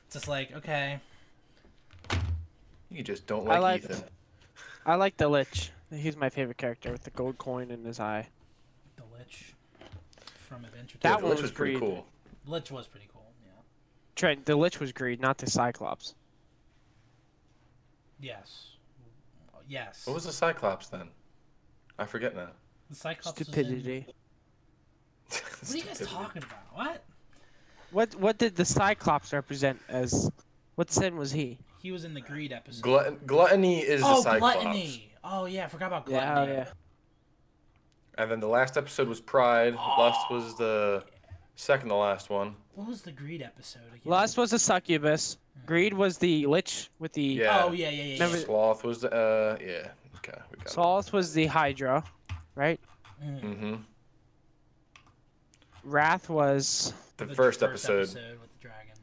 it's 0.06 0.16
just 0.16 0.28
like 0.28 0.52
okay, 0.54 1.00
You 2.90 3.04
just 3.04 3.28
don't 3.28 3.48
I 3.50 3.60
like, 3.60 3.84
like- 3.84 3.92
Ethan. 3.92 4.04
I 4.86 4.96
like 4.96 5.18
the 5.18 5.28
Lich. 5.28 5.72
He's 5.94 6.16
my 6.18 6.30
favorite 6.30 6.58
character 6.58 6.92
with 6.92 7.04
the 7.04 7.10
gold 7.12 7.38
coin 7.38 7.72
in 7.72 7.84
his 7.84 8.00
eye. 8.00 8.28
the 8.96 9.04
Lich 9.18 9.54
from 10.48 10.66
Adventure 10.66 10.98
That 11.02 11.10
Yeah, 11.10 11.14
Time. 11.16 11.22
the 11.22 11.28
one 11.28 11.36
Lich 11.36 11.42
was 11.42 11.52
was 11.52 11.58
pretty 11.58 11.80
cool. 11.80 12.06
Lich 12.46 12.72
was 12.72 12.88
pretty 12.88 13.08
cool. 13.14 13.32
Yeah. 13.46 13.52
Trent, 14.16 14.46
the 14.46 14.56
Lich 14.56 14.80
was 14.80 14.92
greed, 14.92 15.20
not 15.22 15.38
the 15.38 15.50
Cyclops. 15.50 16.16
Yes. 18.20 18.72
Yes. 19.68 20.06
What 20.08 20.14
was 20.16 20.26
the 20.26 20.32
Cyclops 20.32 20.88
then? 20.88 21.10
I 21.98 22.06
forget 22.06 22.36
now. 22.36 22.50
the 22.90 22.96
Cyclops? 22.96 23.40
was 23.40 23.48
in- 23.48 23.54
Stupidity. 23.54 24.06
What 25.30 25.74
are 25.74 25.78
you 25.78 25.84
guys 25.84 25.96
Stupidity. 25.98 26.06
talking 26.16 26.44
about? 26.44 26.60
What? 26.74 27.04
What 27.92 28.16
what 28.16 28.38
did 28.38 28.56
the 28.56 28.66
Cyclops 28.66 29.32
represent 29.34 29.80
as? 29.90 30.32
What 30.76 30.90
sin 30.92 31.18
was 31.18 31.32
he? 31.32 31.60
He 31.82 31.92
was 31.92 32.04
in 32.04 32.14
the 32.14 32.22
Greed 32.22 32.52
episode. 32.52 32.82
Glutton- 32.84 33.20
gluttony 33.26 33.80
is 33.82 34.02
oh, 34.04 34.16
the 34.18 34.22
Cyclops. 34.32 34.40
gluttony. 34.64 35.12
Oh 35.24 35.46
yeah, 35.46 35.66
I 35.66 35.68
forgot 35.68 35.88
about 35.88 36.08
Yeah, 36.10 36.18
oh, 36.32 36.34
gluttony. 36.36 36.58
oh, 36.58 36.60
yeah. 36.62 36.68
And 38.18 38.32
then 38.32 38.40
the 38.40 38.48
last 38.48 38.76
episode 38.78 39.08
was 39.08 39.20
Pride. 39.22 39.76
Lust 39.76 40.20
Oh. 40.30 40.36
was 40.36 40.58
the 40.58 41.04
second 41.60 41.90
to 41.90 41.96
last 41.96 42.30
one. 42.30 42.56
What 42.76 42.88
was 42.88 43.02
the 43.02 43.12
Greed 43.12 43.42
episode 43.42 43.82
again? 43.90 44.02
Lust 44.06 44.38
was 44.38 44.52
the 44.52 44.60
succubus. 44.60 45.38
Greed 45.66 45.94
was 45.94 46.18
the 46.18 46.46
Lich 46.46 46.90
with 47.00 47.14
the. 47.14 47.22
Yeah. 47.22 47.66
Oh 47.66 47.72
yeah, 47.72 47.90
yeah, 47.90 47.96
yeah. 47.96 48.04
yeah. 48.04 48.14
Remember- 48.14 48.38
Sloth 48.38 48.84
was 48.84 49.02
the 49.02 49.14
uh 49.14 49.58
yeah. 49.60 49.90
Okay, 50.18 50.38
we 50.52 50.58
got 50.64 51.06
it. 51.08 51.14
Was 51.14 51.34
the 51.34 51.46
Hydra, 51.46 52.04
right? 52.56 52.80
Mm. 53.24 53.42
Mm-hmm. 53.42 53.76
Wrath 55.84 56.30
was. 56.30 56.94
The, 57.18 57.28
first, 57.28 57.64
episode. 57.64 58.00
with 58.00 58.14
the 58.14 58.62
dragon. 58.62 58.96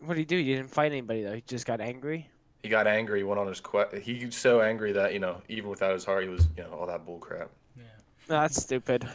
What 0.00 0.14
did 0.14 0.18
he 0.20 0.24
do? 0.26 0.36
He 0.36 0.54
didn't 0.54 0.70
fight 0.70 0.92
anybody 0.92 1.22
though. 1.22 1.34
He 1.34 1.42
just 1.46 1.64
got 1.64 1.80
angry. 1.80 2.28
He 2.62 2.68
got 2.68 2.86
angry. 2.86 3.20
He 3.20 3.24
went 3.24 3.40
on 3.40 3.46
his 3.46 3.60
quest. 3.60 3.96
He 3.96 4.26
was 4.26 4.36
so 4.36 4.60
angry 4.60 4.92
that 4.92 5.14
you 5.14 5.18
know, 5.18 5.40
even 5.48 5.70
without 5.70 5.94
his 5.94 6.04
heart, 6.04 6.24
he 6.24 6.28
was 6.28 6.48
you 6.56 6.64
know 6.64 6.70
all 6.70 6.86
that 6.86 7.06
bull 7.06 7.18
crap. 7.18 7.50
Yeah. 7.76 7.84
No, 8.28 8.40
that's 8.40 8.62
stupid. 8.62 9.08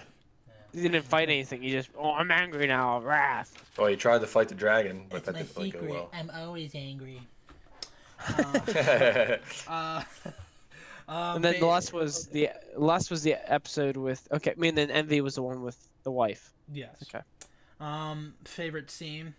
Yeah. 0.74 0.82
He 0.82 0.88
didn't 0.90 1.06
fight 1.06 1.30
anything. 1.30 1.62
He 1.62 1.72
just, 1.72 1.90
oh, 1.98 2.14
I'm 2.14 2.32
angry 2.32 2.68
now. 2.68 3.00
Wrath. 3.00 3.52
Oh, 3.78 3.88
he 3.88 3.96
tried 3.96 4.22
to 4.22 4.28
fight 4.28 4.50
the 4.50 4.56
dragon, 4.56 5.06
but 5.10 5.18
It's 5.18 5.26
that 5.28 5.36
didn't 5.36 5.56
really 5.56 5.72
secret. 5.72 5.88
go 5.90 6.10
I'm 6.14 6.30
always 6.36 6.74
angry. 6.76 7.22
well. 8.38 8.64
Uh, 9.68 10.04
um, 10.28 10.34
And 11.38 11.46
then 11.46 11.54
fa- 11.54 11.60
the 11.62 11.66
lust 11.66 11.94
was 11.94 12.28
the 12.28 12.50
last 12.76 13.10
was 13.12 13.24
the 13.24 13.36
episode 13.52 13.96
with. 13.96 14.28
Okay, 14.32 14.52
I 14.52 14.60
mean 14.60 14.76
then 14.76 14.92
envy 14.92 15.22
was 15.22 15.36
the 15.36 15.42
one 15.44 15.62
with 15.62 15.78
the 16.04 16.12
wife. 16.12 16.52
Yes. 16.74 16.96
Okay. 17.04 17.24
Um, 17.80 18.34
favorite 18.44 18.92
scene. 18.92 19.34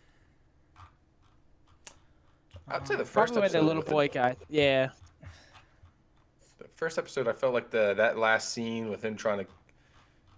I'd 2.69 2.87
say 2.87 2.95
the 2.95 3.01
Um, 3.01 3.07
first 3.07 3.13
Probably 3.35 3.35
when 3.37 3.45
episode. 3.45 3.61
the 3.61 3.67
little 3.67 3.83
boy 3.83 4.09
guy. 4.09 4.37
Yeah. 4.49 4.89
The 6.59 6.69
first 6.77 6.99
episode, 6.99 7.29
I 7.29 7.33
felt 7.33 7.53
like 7.55 7.71
the 7.71 7.95
that 7.95 8.17
last 8.19 8.51
scene 8.53 8.89
with 8.91 9.05
him 9.05 9.17
trying 9.17 9.39
to, 9.45 9.47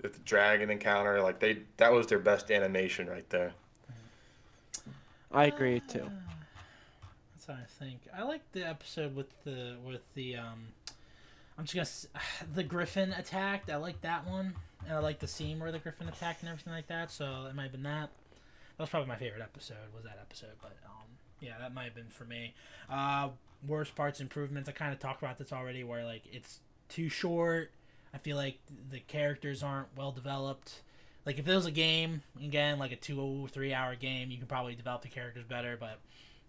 with 0.03 0.15
the 0.15 0.21
dragon 0.21 0.71
encounter, 0.71 1.21
like 1.23 1.39
they 1.41 1.59
that 1.77 1.93
was 1.93 2.07
their 2.07 2.19
best 2.19 2.51
animation 2.51 3.09
right 3.09 3.29
there. 3.31 3.53
I 5.33 5.45
agree 5.47 5.81
too. 5.89 6.11
Ah, 6.11 6.33
That's 7.35 7.49
what 7.49 7.57
I 7.59 7.85
think. 7.85 8.01
I 8.17 8.23
like 8.23 8.43
the 8.53 8.67
episode 8.69 9.15
with 9.15 9.29
the 9.45 9.77
with 9.85 10.03
the 10.15 10.37
um. 10.37 10.69
I'm 11.59 11.65
just 11.67 11.75
gonna 11.75 11.83
s- 11.83 12.47
the 12.55 12.63
Griffin 12.65 13.13
attacked. 13.13 13.71
I 13.71 13.77
like 13.77 14.01
that 14.03 14.27
one, 14.27 14.55
and 14.87 14.95
I 14.95 14.99
like 14.99 15.19
the 15.21 15.29
scene 15.29 15.61
where 15.61 15.71
the 15.73 15.79
Griffin 15.79 16.09
attacked 16.09 16.41
and 16.43 16.49
everything 16.51 16.73
like 16.73 16.89
that. 16.89 17.11
So 17.11 17.47
it 17.49 17.55
might 17.55 17.65
have 17.65 17.73
been 17.73 17.83
that. 17.85 18.11
That 18.77 18.85
was 18.85 18.91
probably 18.91 19.09
my 19.09 19.17
favorite 19.17 19.43
episode. 19.43 19.77
Was 19.95 20.05
that 20.05 20.19
episode? 20.21 20.57
But 20.63 20.77
um, 20.87 21.07
yeah, 21.41 21.59
that 21.61 21.75
might 21.75 21.85
have 21.85 21.95
been 21.95 22.09
for 22.09 22.25
me. 22.25 22.55
Uh, 22.91 23.29
worst 23.69 23.95
parts, 23.95 24.21
improvements. 24.21 24.69
I 24.69 24.73
kind 24.73 24.93
of 24.93 24.99
talked 24.99 25.23
about 25.23 25.37
this 25.39 25.53
already, 25.53 25.85
where 25.85 26.05
like 26.05 26.23
it's 26.33 26.61
too 26.89 27.09
short. 27.09 27.71
I 28.15 28.19
feel 28.19 28.37
like 28.37 28.59
the 28.91 29.01
characters 29.01 29.63
aren't 29.63 29.89
well 29.97 30.13
developed. 30.13 30.83
Like 31.27 31.39
if 31.39 31.47
it 31.47 31.55
was 31.55 31.67
a 31.67 31.71
game 31.71 32.23
again, 32.43 32.79
like 32.79 32.93
a 32.93 32.97
two 32.97 33.49
three 33.53 33.73
hour 33.73 33.95
game, 33.95 34.31
you 34.31 34.39
could 34.39 34.49
probably 34.49 34.75
develop 34.75 35.03
the 35.03 35.09
characters 35.09 35.45
better. 35.45 35.79
But 35.79 35.99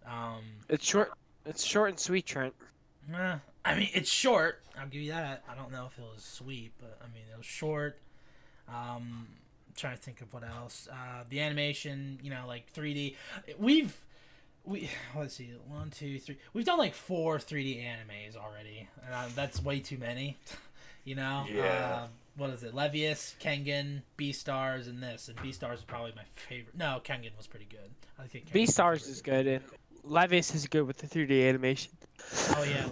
um, 0.10 0.42
It's 0.70 0.86
short. 0.86 1.12
It's 1.46 1.64
short 1.64 1.90
and 1.90 2.00
sweet, 2.00 2.26
Trent. 2.26 2.54
Eh, 3.14 3.36
I 3.66 3.76
mean, 3.76 3.90
it's 3.94 4.12
short. 4.12 4.62
I'll 4.80 4.88
give 4.88 5.02
you 5.02 5.12
that. 5.12 5.44
I 5.50 5.56
don't 5.56 5.72
know 5.72 5.88
if 5.92 5.98
it 5.98 6.06
was 6.14 6.24
sweet, 6.24 6.72
but 6.80 6.98
I 7.02 7.06
mean, 7.14 7.24
it 7.32 7.38
was 7.38 7.46
short. 7.46 8.00
Um, 8.68 9.28
I'm 9.68 9.76
trying 9.76 9.96
to 9.96 10.02
think 10.02 10.22
of 10.22 10.34
what 10.34 10.44
else. 10.44 10.88
Uh, 10.92 11.24
the 11.30 11.42
animation, 11.42 12.20
you 12.24 12.30
know, 12.30 12.44
like 12.48 12.72
3D. 12.74 13.16
We've 13.58 13.96
we 14.64 14.90
let's 15.16 15.36
see, 15.36 15.52
one, 15.68 15.90
two, 15.90 16.20
three. 16.20 16.38
We've 16.54 16.66
done 16.66 16.78
like 16.78 16.94
four 16.94 17.38
3D 17.38 17.84
animes 17.84 18.36
already, 18.36 18.88
and 19.06 19.14
uh, 19.14 19.28
that's 19.36 19.62
way 19.64 19.80
too 19.80 19.98
many. 19.98 20.38
You 21.04 21.16
know. 21.16 21.46
Yeah. 21.52 21.64
Uh, 21.64 22.08
what 22.38 22.50
is 22.52 22.64
it? 22.64 22.74
Levius, 22.74 23.36
Kengan, 23.42 24.02
Beastars, 24.18 24.88
and 24.88 25.04
this. 25.04 25.28
And 25.28 25.38
Beastars 25.38 25.76
is 25.76 25.84
probably 25.84 26.14
my 26.16 26.24
favorite. 26.36 26.76
No, 26.78 27.02
Kengan 27.04 27.36
was 27.38 27.48
pretty 27.48 27.68
good. 27.70 27.90
I 28.18 28.28
think 28.28 28.48
Kengan 28.48 28.54
Beastars 28.54 29.10
is 29.10 29.22
good, 29.22 29.48
and 29.48 29.64
Levius 30.04 30.56
is 30.56 30.68
good 30.68 30.84
with 30.84 30.98
the 30.98 31.08
3D 31.08 31.48
animation. 31.48 31.92
Oh 32.56 32.64
yeah. 32.64 32.86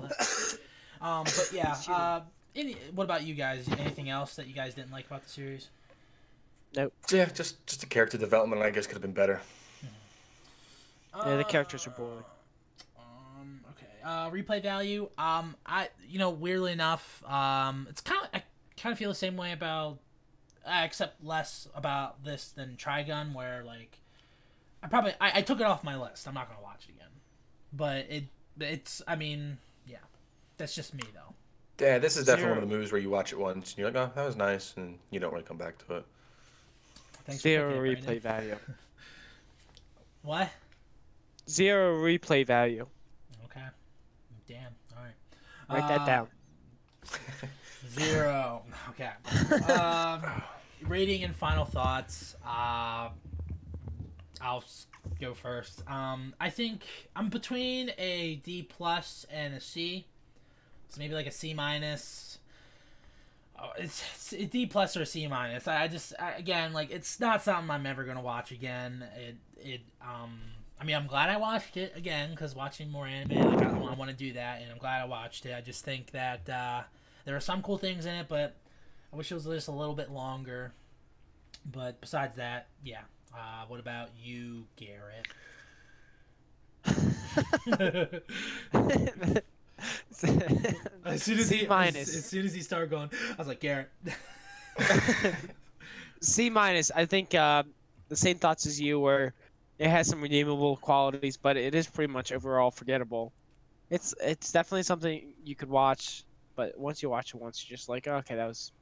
um, 1.02 1.24
but 1.24 1.50
yeah. 1.54 1.76
Uh, 1.88 2.22
any, 2.56 2.76
what 2.94 3.04
about 3.04 3.24
you 3.24 3.36
guys? 3.36 3.68
Anything 3.80 4.10
else 4.10 4.36
that 4.36 4.48
you 4.48 4.54
guys 4.54 4.74
didn't 4.76 4.92
like 4.92 5.06
about 5.06 5.24
the 5.24 5.30
series? 5.30 5.70
Nope. 6.76 6.94
Yeah, 7.12 7.26
just 7.26 7.66
just 7.66 7.80
the 7.82 7.88
character 7.88 8.18
development, 8.18 8.62
I 8.62 8.70
guess, 8.70 8.86
could 8.86 8.96
have 8.96 9.02
been 9.02 9.14
better. 9.14 9.42
Yeah, 11.16 11.38
the 11.38 11.44
characters 11.44 11.88
are 11.88 11.92
boring. 11.92 12.24
Okay. 14.02 14.10
Uh, 14.10 14.30
replay 14.30 14.62
value. 14.62 15.10
Um, 15.18 15.56
I 15.66 15.90
you 16.08 16.20
know 16.20 16.30
weirdly 16.30 16.72
enough, 16.72 17.24
um, 17.26 17.88
it's 17.90 18.02
kind 18.02 18.22
of 18.24 18.30
I 18.34 18.44
kind 18.78 18.94
of 18.94 19.00
feel 19.00 19.10
the 19.10 19.16
same 19.16 19.38
way 19.38 19.52
about, 19.52 20.00
uh, 20.66 20.82
except 20.86 21.24
less 21.24 21.68
about 21.76 22.24
this 22.24 22.50
than 22.50 22.76
Trigun, 22.78 23.34
where 23.34 23.64
like, 23.64 24.00
I 24.84 24.88
probably 24.88 25.14
I, 25.20 25.40
I 25.40 25.42
took 25.42 25.60
it 25.60 25.66
off 25.66 25.84
my 25.84 25.98
list. 25.98 26.28
I'm 26.28 26.34
not 26.34 26.50
gonna 26.50 26.62
watch 26.62 26.86
it 26.88 26.96
again, 26.96 27.12
but 27.74 28.06
it 28.10 28.26
it's 28.60 29.02
I 29.08 29.16
mean 29.16 29.58
yeah, 29.86 29.98
that's 30.58 30.76
just 30.76 30.94
me 30.94 31.04
though. 31.14 31.34
Yeah, 31.84 31.98
this 31.98 32.18
is 32.18 32.26
definitely 32.26 32.44
Zero. 32.44 32.56
one 32.56 32.64
of 32.64 32.70
the 32.70 32.76
movies 32.76 32.92
where 32.92 33.00
you 33.00 33.10
watch 33.10 33.32
it 33.32 33.40
once 33.40 33.72
and 33.72 33.78
you're 33.80 33.90
like, 33.92 33.96
oh, 33.96 34.12
that 34.14 34.26
was 34.26 34.36
nice, 34.36 34.74
and 34.76 35.00
you 35.12 35.20
don't 35.22 35.32
really 35.32 35.46
come 35.46 35.58
back 35.58 35.78
to 35.88 35.96
it. 35.98 36.06
Thanks 37.26 37.42
Zero 37.42 37.70
picking 37.70 37.86
it, 37.86 38.00
replay 38.00 38.22
Brandon. 38.22 38.22
value. 38.22 38.56
What? 40.22 40.50
Zero 41.48 41.96
replay 41.96 42.46
value. 42.46 42.86
Damn. 44.50 44.74
All 44.98 45.04
right. 45.04 45.14
Write 45.80 45.88
that 45.88 46.02
Uh, 46.02 46.06
down. 46.06 46.28
Zero. 47.92 48.64
Okay. 48.90 49.72
Um, 49.72 50.24
rating 50.88 51.24
and 51.24 51.36
final 51.36 51.66
thoughts. 51.66 52.36
Uh, 52.44 53.10
I'll 54.42 54.64
go 55.22 55.34
first. 55.36 55.88
Um, 55.90 56.34
I 56.40 56.50
think 56.50 56.82
I'm 57.16 57.30
between 57.30 57.92
a 58.00 58.36
D 58.38 58.64
plus 58.64 59.26
and 59.32 59.54
a 59.54 59.62
C. 59.62 60.08
So 60.90 61.00
maybe 61.00 61.14
like 61.14 61.28
a 61.28 61.32
C 61.32 61.54
minus. 61.54 62.40
Oh, 63.62 63.70
it's, 63.78 64.02
it's 64.34 64.34
a 64.34 64.46
D 64.46 64.66
plus 64.66 64.98
or 64.98 65.04
a 65.04 65.06
C 65.06 65.28
minus. 65.28 65.68
I, 65.68 65.84
I 65.84 65.88
just 65.88 66.14
I, 66.20 66.32
again 66.32 66.74
like 66.74 66.90
it's 66.92 67.20
not 67.20 67.44
something 67.44 67.70
I'm 67.70 67.86
ever 67.86 68.04
gonna 68.04 68.22
watch 68.22 68.52
again. 68.52 69.06
It 69.16 69.36
it 69.58 69.82
um. 70.02 70.40
I 70.80 70.86
mean, 70.86 70.96
I'm 70.96 71.08
glad 71.08 71.30
I 71.30 71.38
watched 71.38 71.76
it 71.78 71.94
again 71.96 72.32
because 72.32 72.56
watching 72.56 72.90
more 72.90 73.06
anime, 73.06 73.38
like 73.38 73.62
I, 73.62 73.70
I 73.70 73.94
want 73.96 74.10
to 74.12 74.16
do 74.16 74.34
that, 74.34 74.62
and 74.62 74.72
I'm 74.72 74.78
glad 74.78 75.02
I 75.02 75.06
watched 75.06 75.46
it. 75.46 75.54
I 75.54 75.62
just 75.62 75.84
think 75.84 76.12
that 76.12 76.48
uh, 76.50 76.84
there 77.26 77.36
are 77.36 77.42
some 77.42 77.62
cool 77.62 77.78
things 77.78 78.06
in 78.06 78.16
it, 78.16 78.28
but 78.30 78.56
I 79.12 79.18
wish 79.18 79.32
it 79.32 79.36
was 79.36 79.46
just 79.46 79.68
a 79.68 79.72
little 79.72 79.96
bit 79.96 80.10
longer. 80.10 80.72
But 81.70 82.00
besides 82.00 82.38
that, 82.38 82.68
yeah. 82.84 83.02
Uh, 83.36 83.66
what 83.68 83.80
about 83.80 84.10
you, 84.22 84.66
Garrett? 84.76 85.28
As 91.06 91.24
soon 91.24 91.40
as 91.40 91.48
C 91.48 91.56
he 91.58 91.64
as, 91.64 91.70
minus. 91.70 92.16
as 92.16 92.26
soon 92.26 92.46
as 92.46 92.54
he 92.54 92.62
started 92.62 92.90
going, 92.90 93.10
I 93.32 93.36
was 93.38 93.48
like 93.48 93.60
Garrett. 93.60 93.90
C 96.22 96.50
minus. 96.50 96.92
I 96.94 97.06
think 97.06 97.34
uh, 97.34 97.64
the 98.10 98.16
same 98.16 98.38
thoughts 98.38 98.66
as 98.66 98.80
you, 98.80 99.00
where 99.00 99.34
it 99.80 99.90
has 99.90 100.08
some 100.08 100.22
redeemable 100.22 100.76
qualities, 100.78 101.38
but 101.38 101.56
it 101.58 101.74
is 101.74 101.88
pretty 101.88 102.12
much 102.12 102.32
overall 102.32 102.70
forgettable. 102.70 103.32
It's 103.90 104.14
it's 104.22 104.52
definitely 104.52 104.84
something 104.84 105.34
you 105.44 105.56
could 105.56 105.70
watch, 105.70 106.26
but 106.56 106.78
once 106.78 107.02
you 107.02 107.10
watch 107.10 107.34
it 107.34 107.42
once, 107.42 107.68
you're 107.68 107.76
just 107.76 107.90
like, 107.90 108.08
okay, 108.08 108.36
that 108.36 108.46
was 108.46 108.74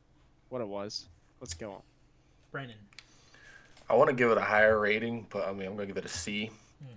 what 0.50 0.62
it 0.62 0.68
was. 0.68 1.08
Let's 1.40 1.54
go 1.54 1.72
on. 1.72 1.82
Brandon. 2.52 2.78
I 3.90 3.96
want 3.96 4.10
to 4.10 4.16
give 4.16 4.32
it 4.32 4.38
a 4.38 4.42
higher 4.42 4.80
rating, 4.80 5.28
but 5.30 5.48
I 5.48 5.54
mean, 5.54 5.68
I'm 5.68 5.76
gonna 5.76 5.86
give 5.86 5.98
it 5.98 6.06
a 6.06 6.10
C. 6.10 6.52
Hmm. 6.82 6.96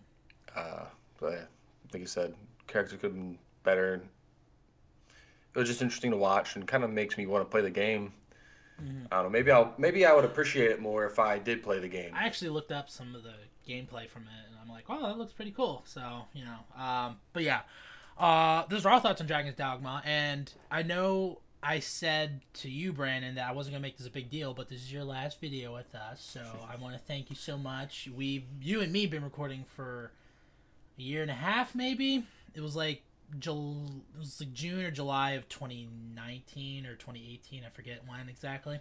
Uh, 0.56 0.84
but 1.20 1.32
yeah, 1.32 1.44
like 1.92 2.00
you 2.00 2.06
said, 2.06 2.34
character 2.66 2.96
could 2.96 3.12
have 3.12 3.14
been 3.14 3.38
better. 3.62 4.02
It 5.54 5.58
was 5.58 5.68
just 5.68 5.82
interesting 5.82 6.10
to 6.12 6.16
watch 6.16 6.56
and 6.56 6.66
kind 6.66 6.84
of 6.84 6.90
makes 6.90 7.18
me 7.18 7.26
want 7.26 7.44
to 7.44 7.50
play 7.50 7.60
the 7.60 7.70
game. 7.70 8.12
Mhm. 8.80 9.06
I 9.12 9.16
don't 9.16 9.24
know. 9.24 9.30
Maybe 9.30 9.50
I'll 9.50 9.74
maybe 9.78 10.06
I 10.06 10.14
would 10.14 10.24
appreciate 10.24 10.70
it 10.70 10.80
more 10.80 11.04
if 11.04 11.18
I 11.18 11.38
did 11.38 11.62
play 11.62 11.78
the 11.78 11.88
game. 11.88 12.12
I 12.14 12.24
actually 12.24 12.50
looked 12.50 12.72
up 12.72 12.88
some 12.88 13.14
of 13.14 13.22
the 13.22 13.34
gameplay 13.70 14.08
from 14.08 14.22
it, 14.22 14.48
and 14.48 14.56
I'm 14.62 14.68
like, 14.68 14.88
wow, 14.88 15.06
that 15.06 15.18
looks 15.18 15.32
pretty 15.32 15.52
cool. 15.52 15.82
So 15.86 16.22
you 16.34 16.44
know, 16.44 16.82
um, 16.82 17.16
but 17.32 17.42
yeah, 17.42 17.60
uh, 18.18 18.64
those 18.68 18.84
are 18.84 18.92
our 18.92 19.00
thoughts 19.00 19.20
on 19.20 19.26
Dragon's 19.26 19.56
Dogma, 19.56 20.02
and 20.04 20.52
I 20.70 20.82
know 20.82 21.38
I 21.62 21.80
said 21.80 22.40
to 22.54 22.70
you, 22.70 22.92
Brandon, 22.92 23.34
that 23.34 23.48
I 23.48 23.52
wasn't 23.52 23.74
gonna 23.74 23.82
make 23.82 23.98
this 23.98 24.06
a 24.06 24.10
big 24.10 24.30
deal, 24.30 24.54
but 24.54 24.68
this 24.68 24.80
is 24.80 24.92
your 24.92 25.04
last 25.04 25.40
video 25.40 25.74
with 25.74 25.94
us, 25.94 26.22
so 26.22 26.40
I 26.70 26.76
want 26.80 26.94
to 26.94 27.00
thank 27.00 27.30
you 27.30 27.36
so 27.36 27.58
much. 27.58 28.08
We, 28.14 28.44
you 28.62 28.80
and 28.80 28.92
me, 28.92 29.06
been 29.06 29.24
recording 29.24 29.64
for 29.76 30.10
a 30.98 31.02
year 31.02 31.22
and 31.22 31.30
a 31.30 31.34
half, 31.34 31.74
maybe. 31.74 32.24
It 32.54 32.60
was 32.62 32.74
like 32.74 33.02
Jul- 33.38 34.02
it 34.14 34.18
was 34.18 34.40
like 34.40 34.52
June 34.52 34.84
or 34.84 34.90
July 34.90 35.32
of 35.32 35.48
2019 35.48 36.86
or 36.86 36.94
2018, 36.94 37.62
I 37.64 37.68
forget 37.70 38.00
when 38.06 38.28
exactly. 38.28 38.80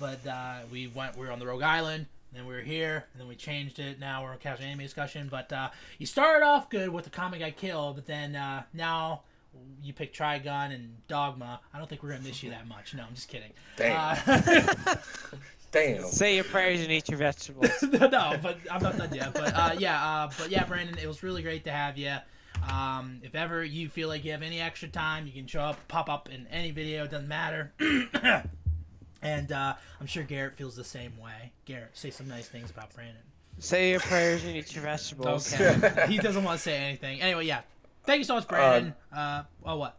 But 0.00 0.26
uh, 0.26 0.60
we 0.70 0.88
went, 0.88 1.16
we 1.16 1.26
were 1.26 1.32
on 1.32 1.38
the 1.38 1.46
Rogue 1.46 1.62
Island, 1.62 2.06
then 2.32 2.46
we 2.46 2.54
were 2.54 2.60
here, 2.60 3.06
and 3.12 3.20
then 3.20 3.28
we 3.28 3.36
changed 3.36 3.78
it. 3.78 3.98
Now 3.98 4.22
we're 4.22 4.32
on 4.32 4.38
casual 4.38 4.66
anime 4.66 4.80
discussion. 4.80 5.28
But 5.30 5.52
uh, 5.52 5.70
you 5.98 6.06
started 6.06 6.44
off 6.44 6.68
good 6.70 6.90
with 6.90 7.04
the 7.04 7.10
comic 7.10 7.42
I 7.42 7.50
killed, 7.50 7.96
but 7.96 8.06
then 8.06 8.36
uh, 8.36 8.64
now 8.72 9.22
you 9.82 9.92
pick 9.92 10.12
Trigun 10.12 10.74
and 10.74 10.96
Dogma. 11.08 11.60
I 11.72 11.78
don't 11.78 11.88
think 11.88 12.02
we're 12.02 12.10
gonna 12.10 12.22
miss 12.22 12.42
you 12.42 12.50
that 12.50 12.66
much. 12.66 12.94
No, 12.94 13.04
I'm 13.04 13.14
just 13.14 13.28
kidding. 13.28 13.52
Damn. 13.76 14.18
Uh, 14.26 14.94
Damn. 15.72 16.04
Say 16.04 16.36
your 16.36 16.44
prayers 16.44 16.80
and 16.80 16.90
eat 16.90 17.08
your 17.08 17.18
vegetables. 17.18 17.70
no, 17.82 18.38
but 18.42 18.58
I'm 18.70 18.82
not 18.82 18.96
done 18.96 19.12
yet. 19.12 19.34
But 19.34 19.54
uh, 19.54 19.74
yeah, 19.78 20.02
uh, 20.02 20.30
but 20.38 20.50
yeah, 20.50 20.64
Brandon, 20.64 20.96
it 20.96 21.06
was 21.06 21.22
really 21.22 21.42
great 21.42 21.64
to 21.64 21.70
have 21.70 21.98
you. 21.98 22.14
Um, 22.70 23.20
if 23.22 23.34
ever 23.34 23.62
you 23.62 23.88
feel 23.88 24.08
like 24.08 24.24
you 24.24 24.32
have 24.32 24.42
any 24.42 24.60
extra 24.60 24.88
time, 24.88 25.26
you 25.26 25.32
can 25.32 25.46
show 25.46 25.60
up, 25.60 25.88
pop 25.88 26.08
up 26.08 26.28
in 26.30 26.46
any 26.48 26.70
video. 26.70 27.04
It 27.04 27.10
doesn't 27.10 27.28
matter. 27.28 27.72
and 29.26 29.52
uh, 29.52 29.74
I'm 30.00 30.06
sure 30.06 30.22
Garrett 30.22 30.56
feels 30.56 30.76
the 30.76 30.84
same 30.84 31.18
way. 31.18 31.52
Garrett, 31.64 31.96
say 31.96 32.10
some 32.10 32.28
nice 32.28 32.48
things 32.48 32.70
about 32.70 32.94
Brandon. 32.94 33.16
Say 33.58 33.90
your 33.90 34.00
prayers 34.00 34.44
and 34.44 34.56
eat 34.56 34.74
your 34.74 34.84
vegetables. 34.84 35.52
Okay. 35.52 36.06
he 36.08 36.18
doesn't 36.18 36.44
want 36.44 36.58
to 36.58 36.62
say 36.62 36.76
anything. 36.76 37.20
Anyway, 37.20 37.46
yeah. 37.46 37.62
Thank 38.04 38.18
you 38.18 38.24
so 38.24 38.34
much, 38.34 38.46
Brandon. 38.46 38.94
Uh, 39.12 39.42
oh, 39.64 39.76
what? 39.76 39.98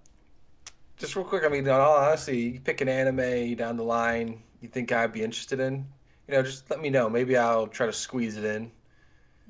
Just 0.98 1.16
real 1.16 1.26
quick, 1.26 1.44
I 1.44 1.50
mean, 1.50 1.66
in 1.66 1.70
all 1.70 1.98
honesty, 1.98 2.38
you 2.38 2.60
pick 2.60 2.82
an 2.82 2.90
anime 2.90 3.56
down 3.56 3.78
the 3.78 3.84
line 3.84 4.44
you 4.62 4.68
think 4.68 4.92
I'd 4.92 5.14
be 5.14 5.24
interested 5.24 5.60
in, 5.60 5.86
you 6.28 6.34
know, 6.34 6.44
just 6.44 6.70
let 6.70 6.82
me 6.82 6.90
know. 6.90 7.10
Maybe 7.10 7.38
I'll 7.38 7.68
try 7.68 7.86
to 7.86 7.94
squeeze 7.94 8.38
it 8.38 8.44
in. 8.44 8.72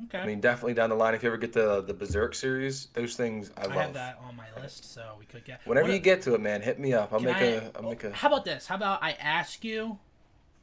Okay. 0.06 0.20
I 0.20 0.26
mean, 0.28 0.40
definitely 0.40 0.76
down 0.76 0.90
the 0.90 0.96
line, 0.96 1.16
if 1.16 1.24
you 1.24 1.28
ever 1.30 1.38
get 1.38 1.54
the 1.54 1.82
the 1.82 1.94
Berserk 1.94 2.36
series, 2.36 2.88
those 2.94 3.16
things 3.16 3.52
I 3.58 3.62
love. 3.64 3.72
I 3.72 3.76
love. 3.76 3.86
have 3.86 3.94
that 3.96 4.20
on 4.28 4.36
my 4.36 4.46
list, 4.62 4.94
so 4.94 5.16
we 5.20 5.26
could 5.26 5.44
get. 5.44 5.60
Whenever 5.66 5.88
What- 5.88 5.94
you 5.96 6.00
get 6.00 6.22
to 6.24 6.36
it, 6.36 6.42
man, 6.42 6.62
hit 6.62 6.80
me 6.80 6.94
up. 6.94 7.12
I'll 7.12 7.20
Can 7.20 7.26
make 7.28 7.38
I- 7.38 7.42
a 7.46 7.72
I'll 7.76 7.84
make 7.90 8.04
a. 8.04 8.12
How 8.12 8.28
about 8.28 8.46
this? 8.46 8.68
How 8.68 8.76
about 8.76 9.02
I 9.04 9.14
ask 9.14 9.64
you, 9.64 9.98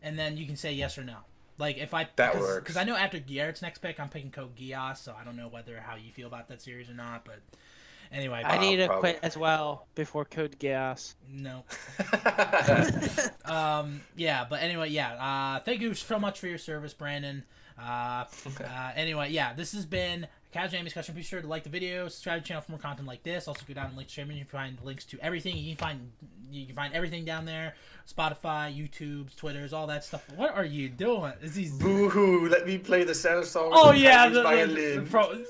and 0.02 0.16
then 0.18 0.36
you 0.36 0.46
can 0.46 0.56
say 0.56 0.72
yes 0.72 0.96
or 0.98 1.04
no. 1.04 1.16
Like 1.58 1.78
if 1.78 1.94
I 1.94 2.08
That 2.16 2.32
cause, 2.32 2.40
works. 2.42 2.62
because 2.64 2.76
I 2.76 2.84
know 2.84 2.96
after 2.96 3.18
Garrett's 3.18 3.62
next 3.62 3.78
pick, 3.78 3.98
I'm 4.00 4.08
picking 4.08 4.30
Code 4.30 4.56
Geass, 4.56 4.98
so 4.98 5.14
I 5.20 5.24
don't 5.24 5.36
know 5.36 5.48
whether 5.48 5.80
how 5.80 5.96
you 5.96 6.12
feel 6.12 6.26
about 6.28 6.48
that 6.48 6.60
series 6.62 6.88
or 6.90 6.94
not. 6.94 7.24
But 7.24 7.40
anyway, 8.12 8.42
I 8.44 8.58
need 8.58 8.76
to 8.78 8.88
quit 8.88 9.18
as 9.22 9.36
well 9.36 9.86
before 9.94 10.24
Code 10.24 10.56
Geass. 10.60 11.14
no. 11.28 11.64
Um, 13.44 14.00
yeah, 14.16 14.46
but 14.48 14.62
anyway, 14.62 14.88
yeah. 14.88 15.12
Uh, 15.14 15.60
thank 15.60 15.80
you 15.80 15.92
so 15.94 16.18
much 16.18 16.40
for 16.40 16.46
your 16.46 16.58
service, 16.58 16.94
Brandon. 16.94 17.44
Uh, 17.78 18.24
uh, 18.60 18.92
anyway, 18.94 19.30
yeah, 19.30 19.52
this 19.52 19.72
has 19.72 19.84
been 19.84 20.26
Casual 20.52 20.76
Anime 20.76 20.84
Discussion. 20.84 21.14
Be 21.14 21.22
sure 21.22 21.40
to 21.40 21.46
like 21.46 21.64
the 21.64 21.70
video, 21.70 22.06
subscribe 22.08 22.38
to 22.38 22.42
the 22.42 22.48
channel 22.48 22.62
for 22.62 22.72
more 22.72 22.78
content 22.78 23.08
like 23.08 23.24
this. 23.24 23.48
Also, 23.48 23.62
go 23.66 23.74
down 23.74 23.86
and 23.86 23.96
link 23.96 24.08
to 24.08 24.20
You 24.22 24.26
can 24.26 24.44
find 24.44 24.78
links 24.84 25.04
to 25.06 25.18
everything. 25.20 25.56
You 25.56 25.74
can 25.74 25.84
find 25.84 26.12
you 26.52 26.66
can 26.66 26.76
find 26.76 26.94
everything 26.94 27.24
down 27.24 27.44
there: 27.44 27.74
Spotify, 28.08 28.72
YouTube's, 28.72 29.34
Twitter's, 29.34 29.72
all 29.72 29.88
that 29.88 30.04
stuff. 30.04 30.24
What 30.36 30.54
are 30.54 30.64
you 30.64 30.88
doing? 30.88 31.32
Is 31.42 31.54
these? 31.54 31.72
boohoo? 31.72 32.48
Let 32.48 32.66
me 32.66 32.78
play 32.78 33.02
the 33.02 33.14
sad 33.14 33.44
song. 33.44 33.70
Oh 33.72 33.90
yeah, 33.90 34.28
the, 34.28 34.42
the, 34.42 35.00
the 35.00 35.06
pro- 35.10 35.42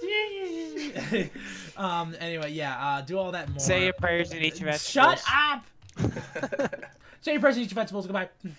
um. 1.84 2.16
Anyway, 2.18 2.52
yeah. 2.52 2.82
Uh, 2.82 3.00
do 3.02 3.18
all 3.18 3.32
that 3.32 3.50
more. 3.50 3.58
Say 3.58 3.84
your 3.84 3.92
prayers 3.92 4.32
and 4.32 4.42
eat 4.42 4.58
your 4.58 4.70
vegetables. 4.70 5.20
Shut 5.20 5.22
up. 5.30 5.64
Say 7.20 7.32
your 7.32 7.40
prayers 7.40 7.56
and 7.56 7.66
eat 7.66 7.70
your 7.70 7.76
vegetables. 7.76 8.06
Goodbye. 8.06 8.30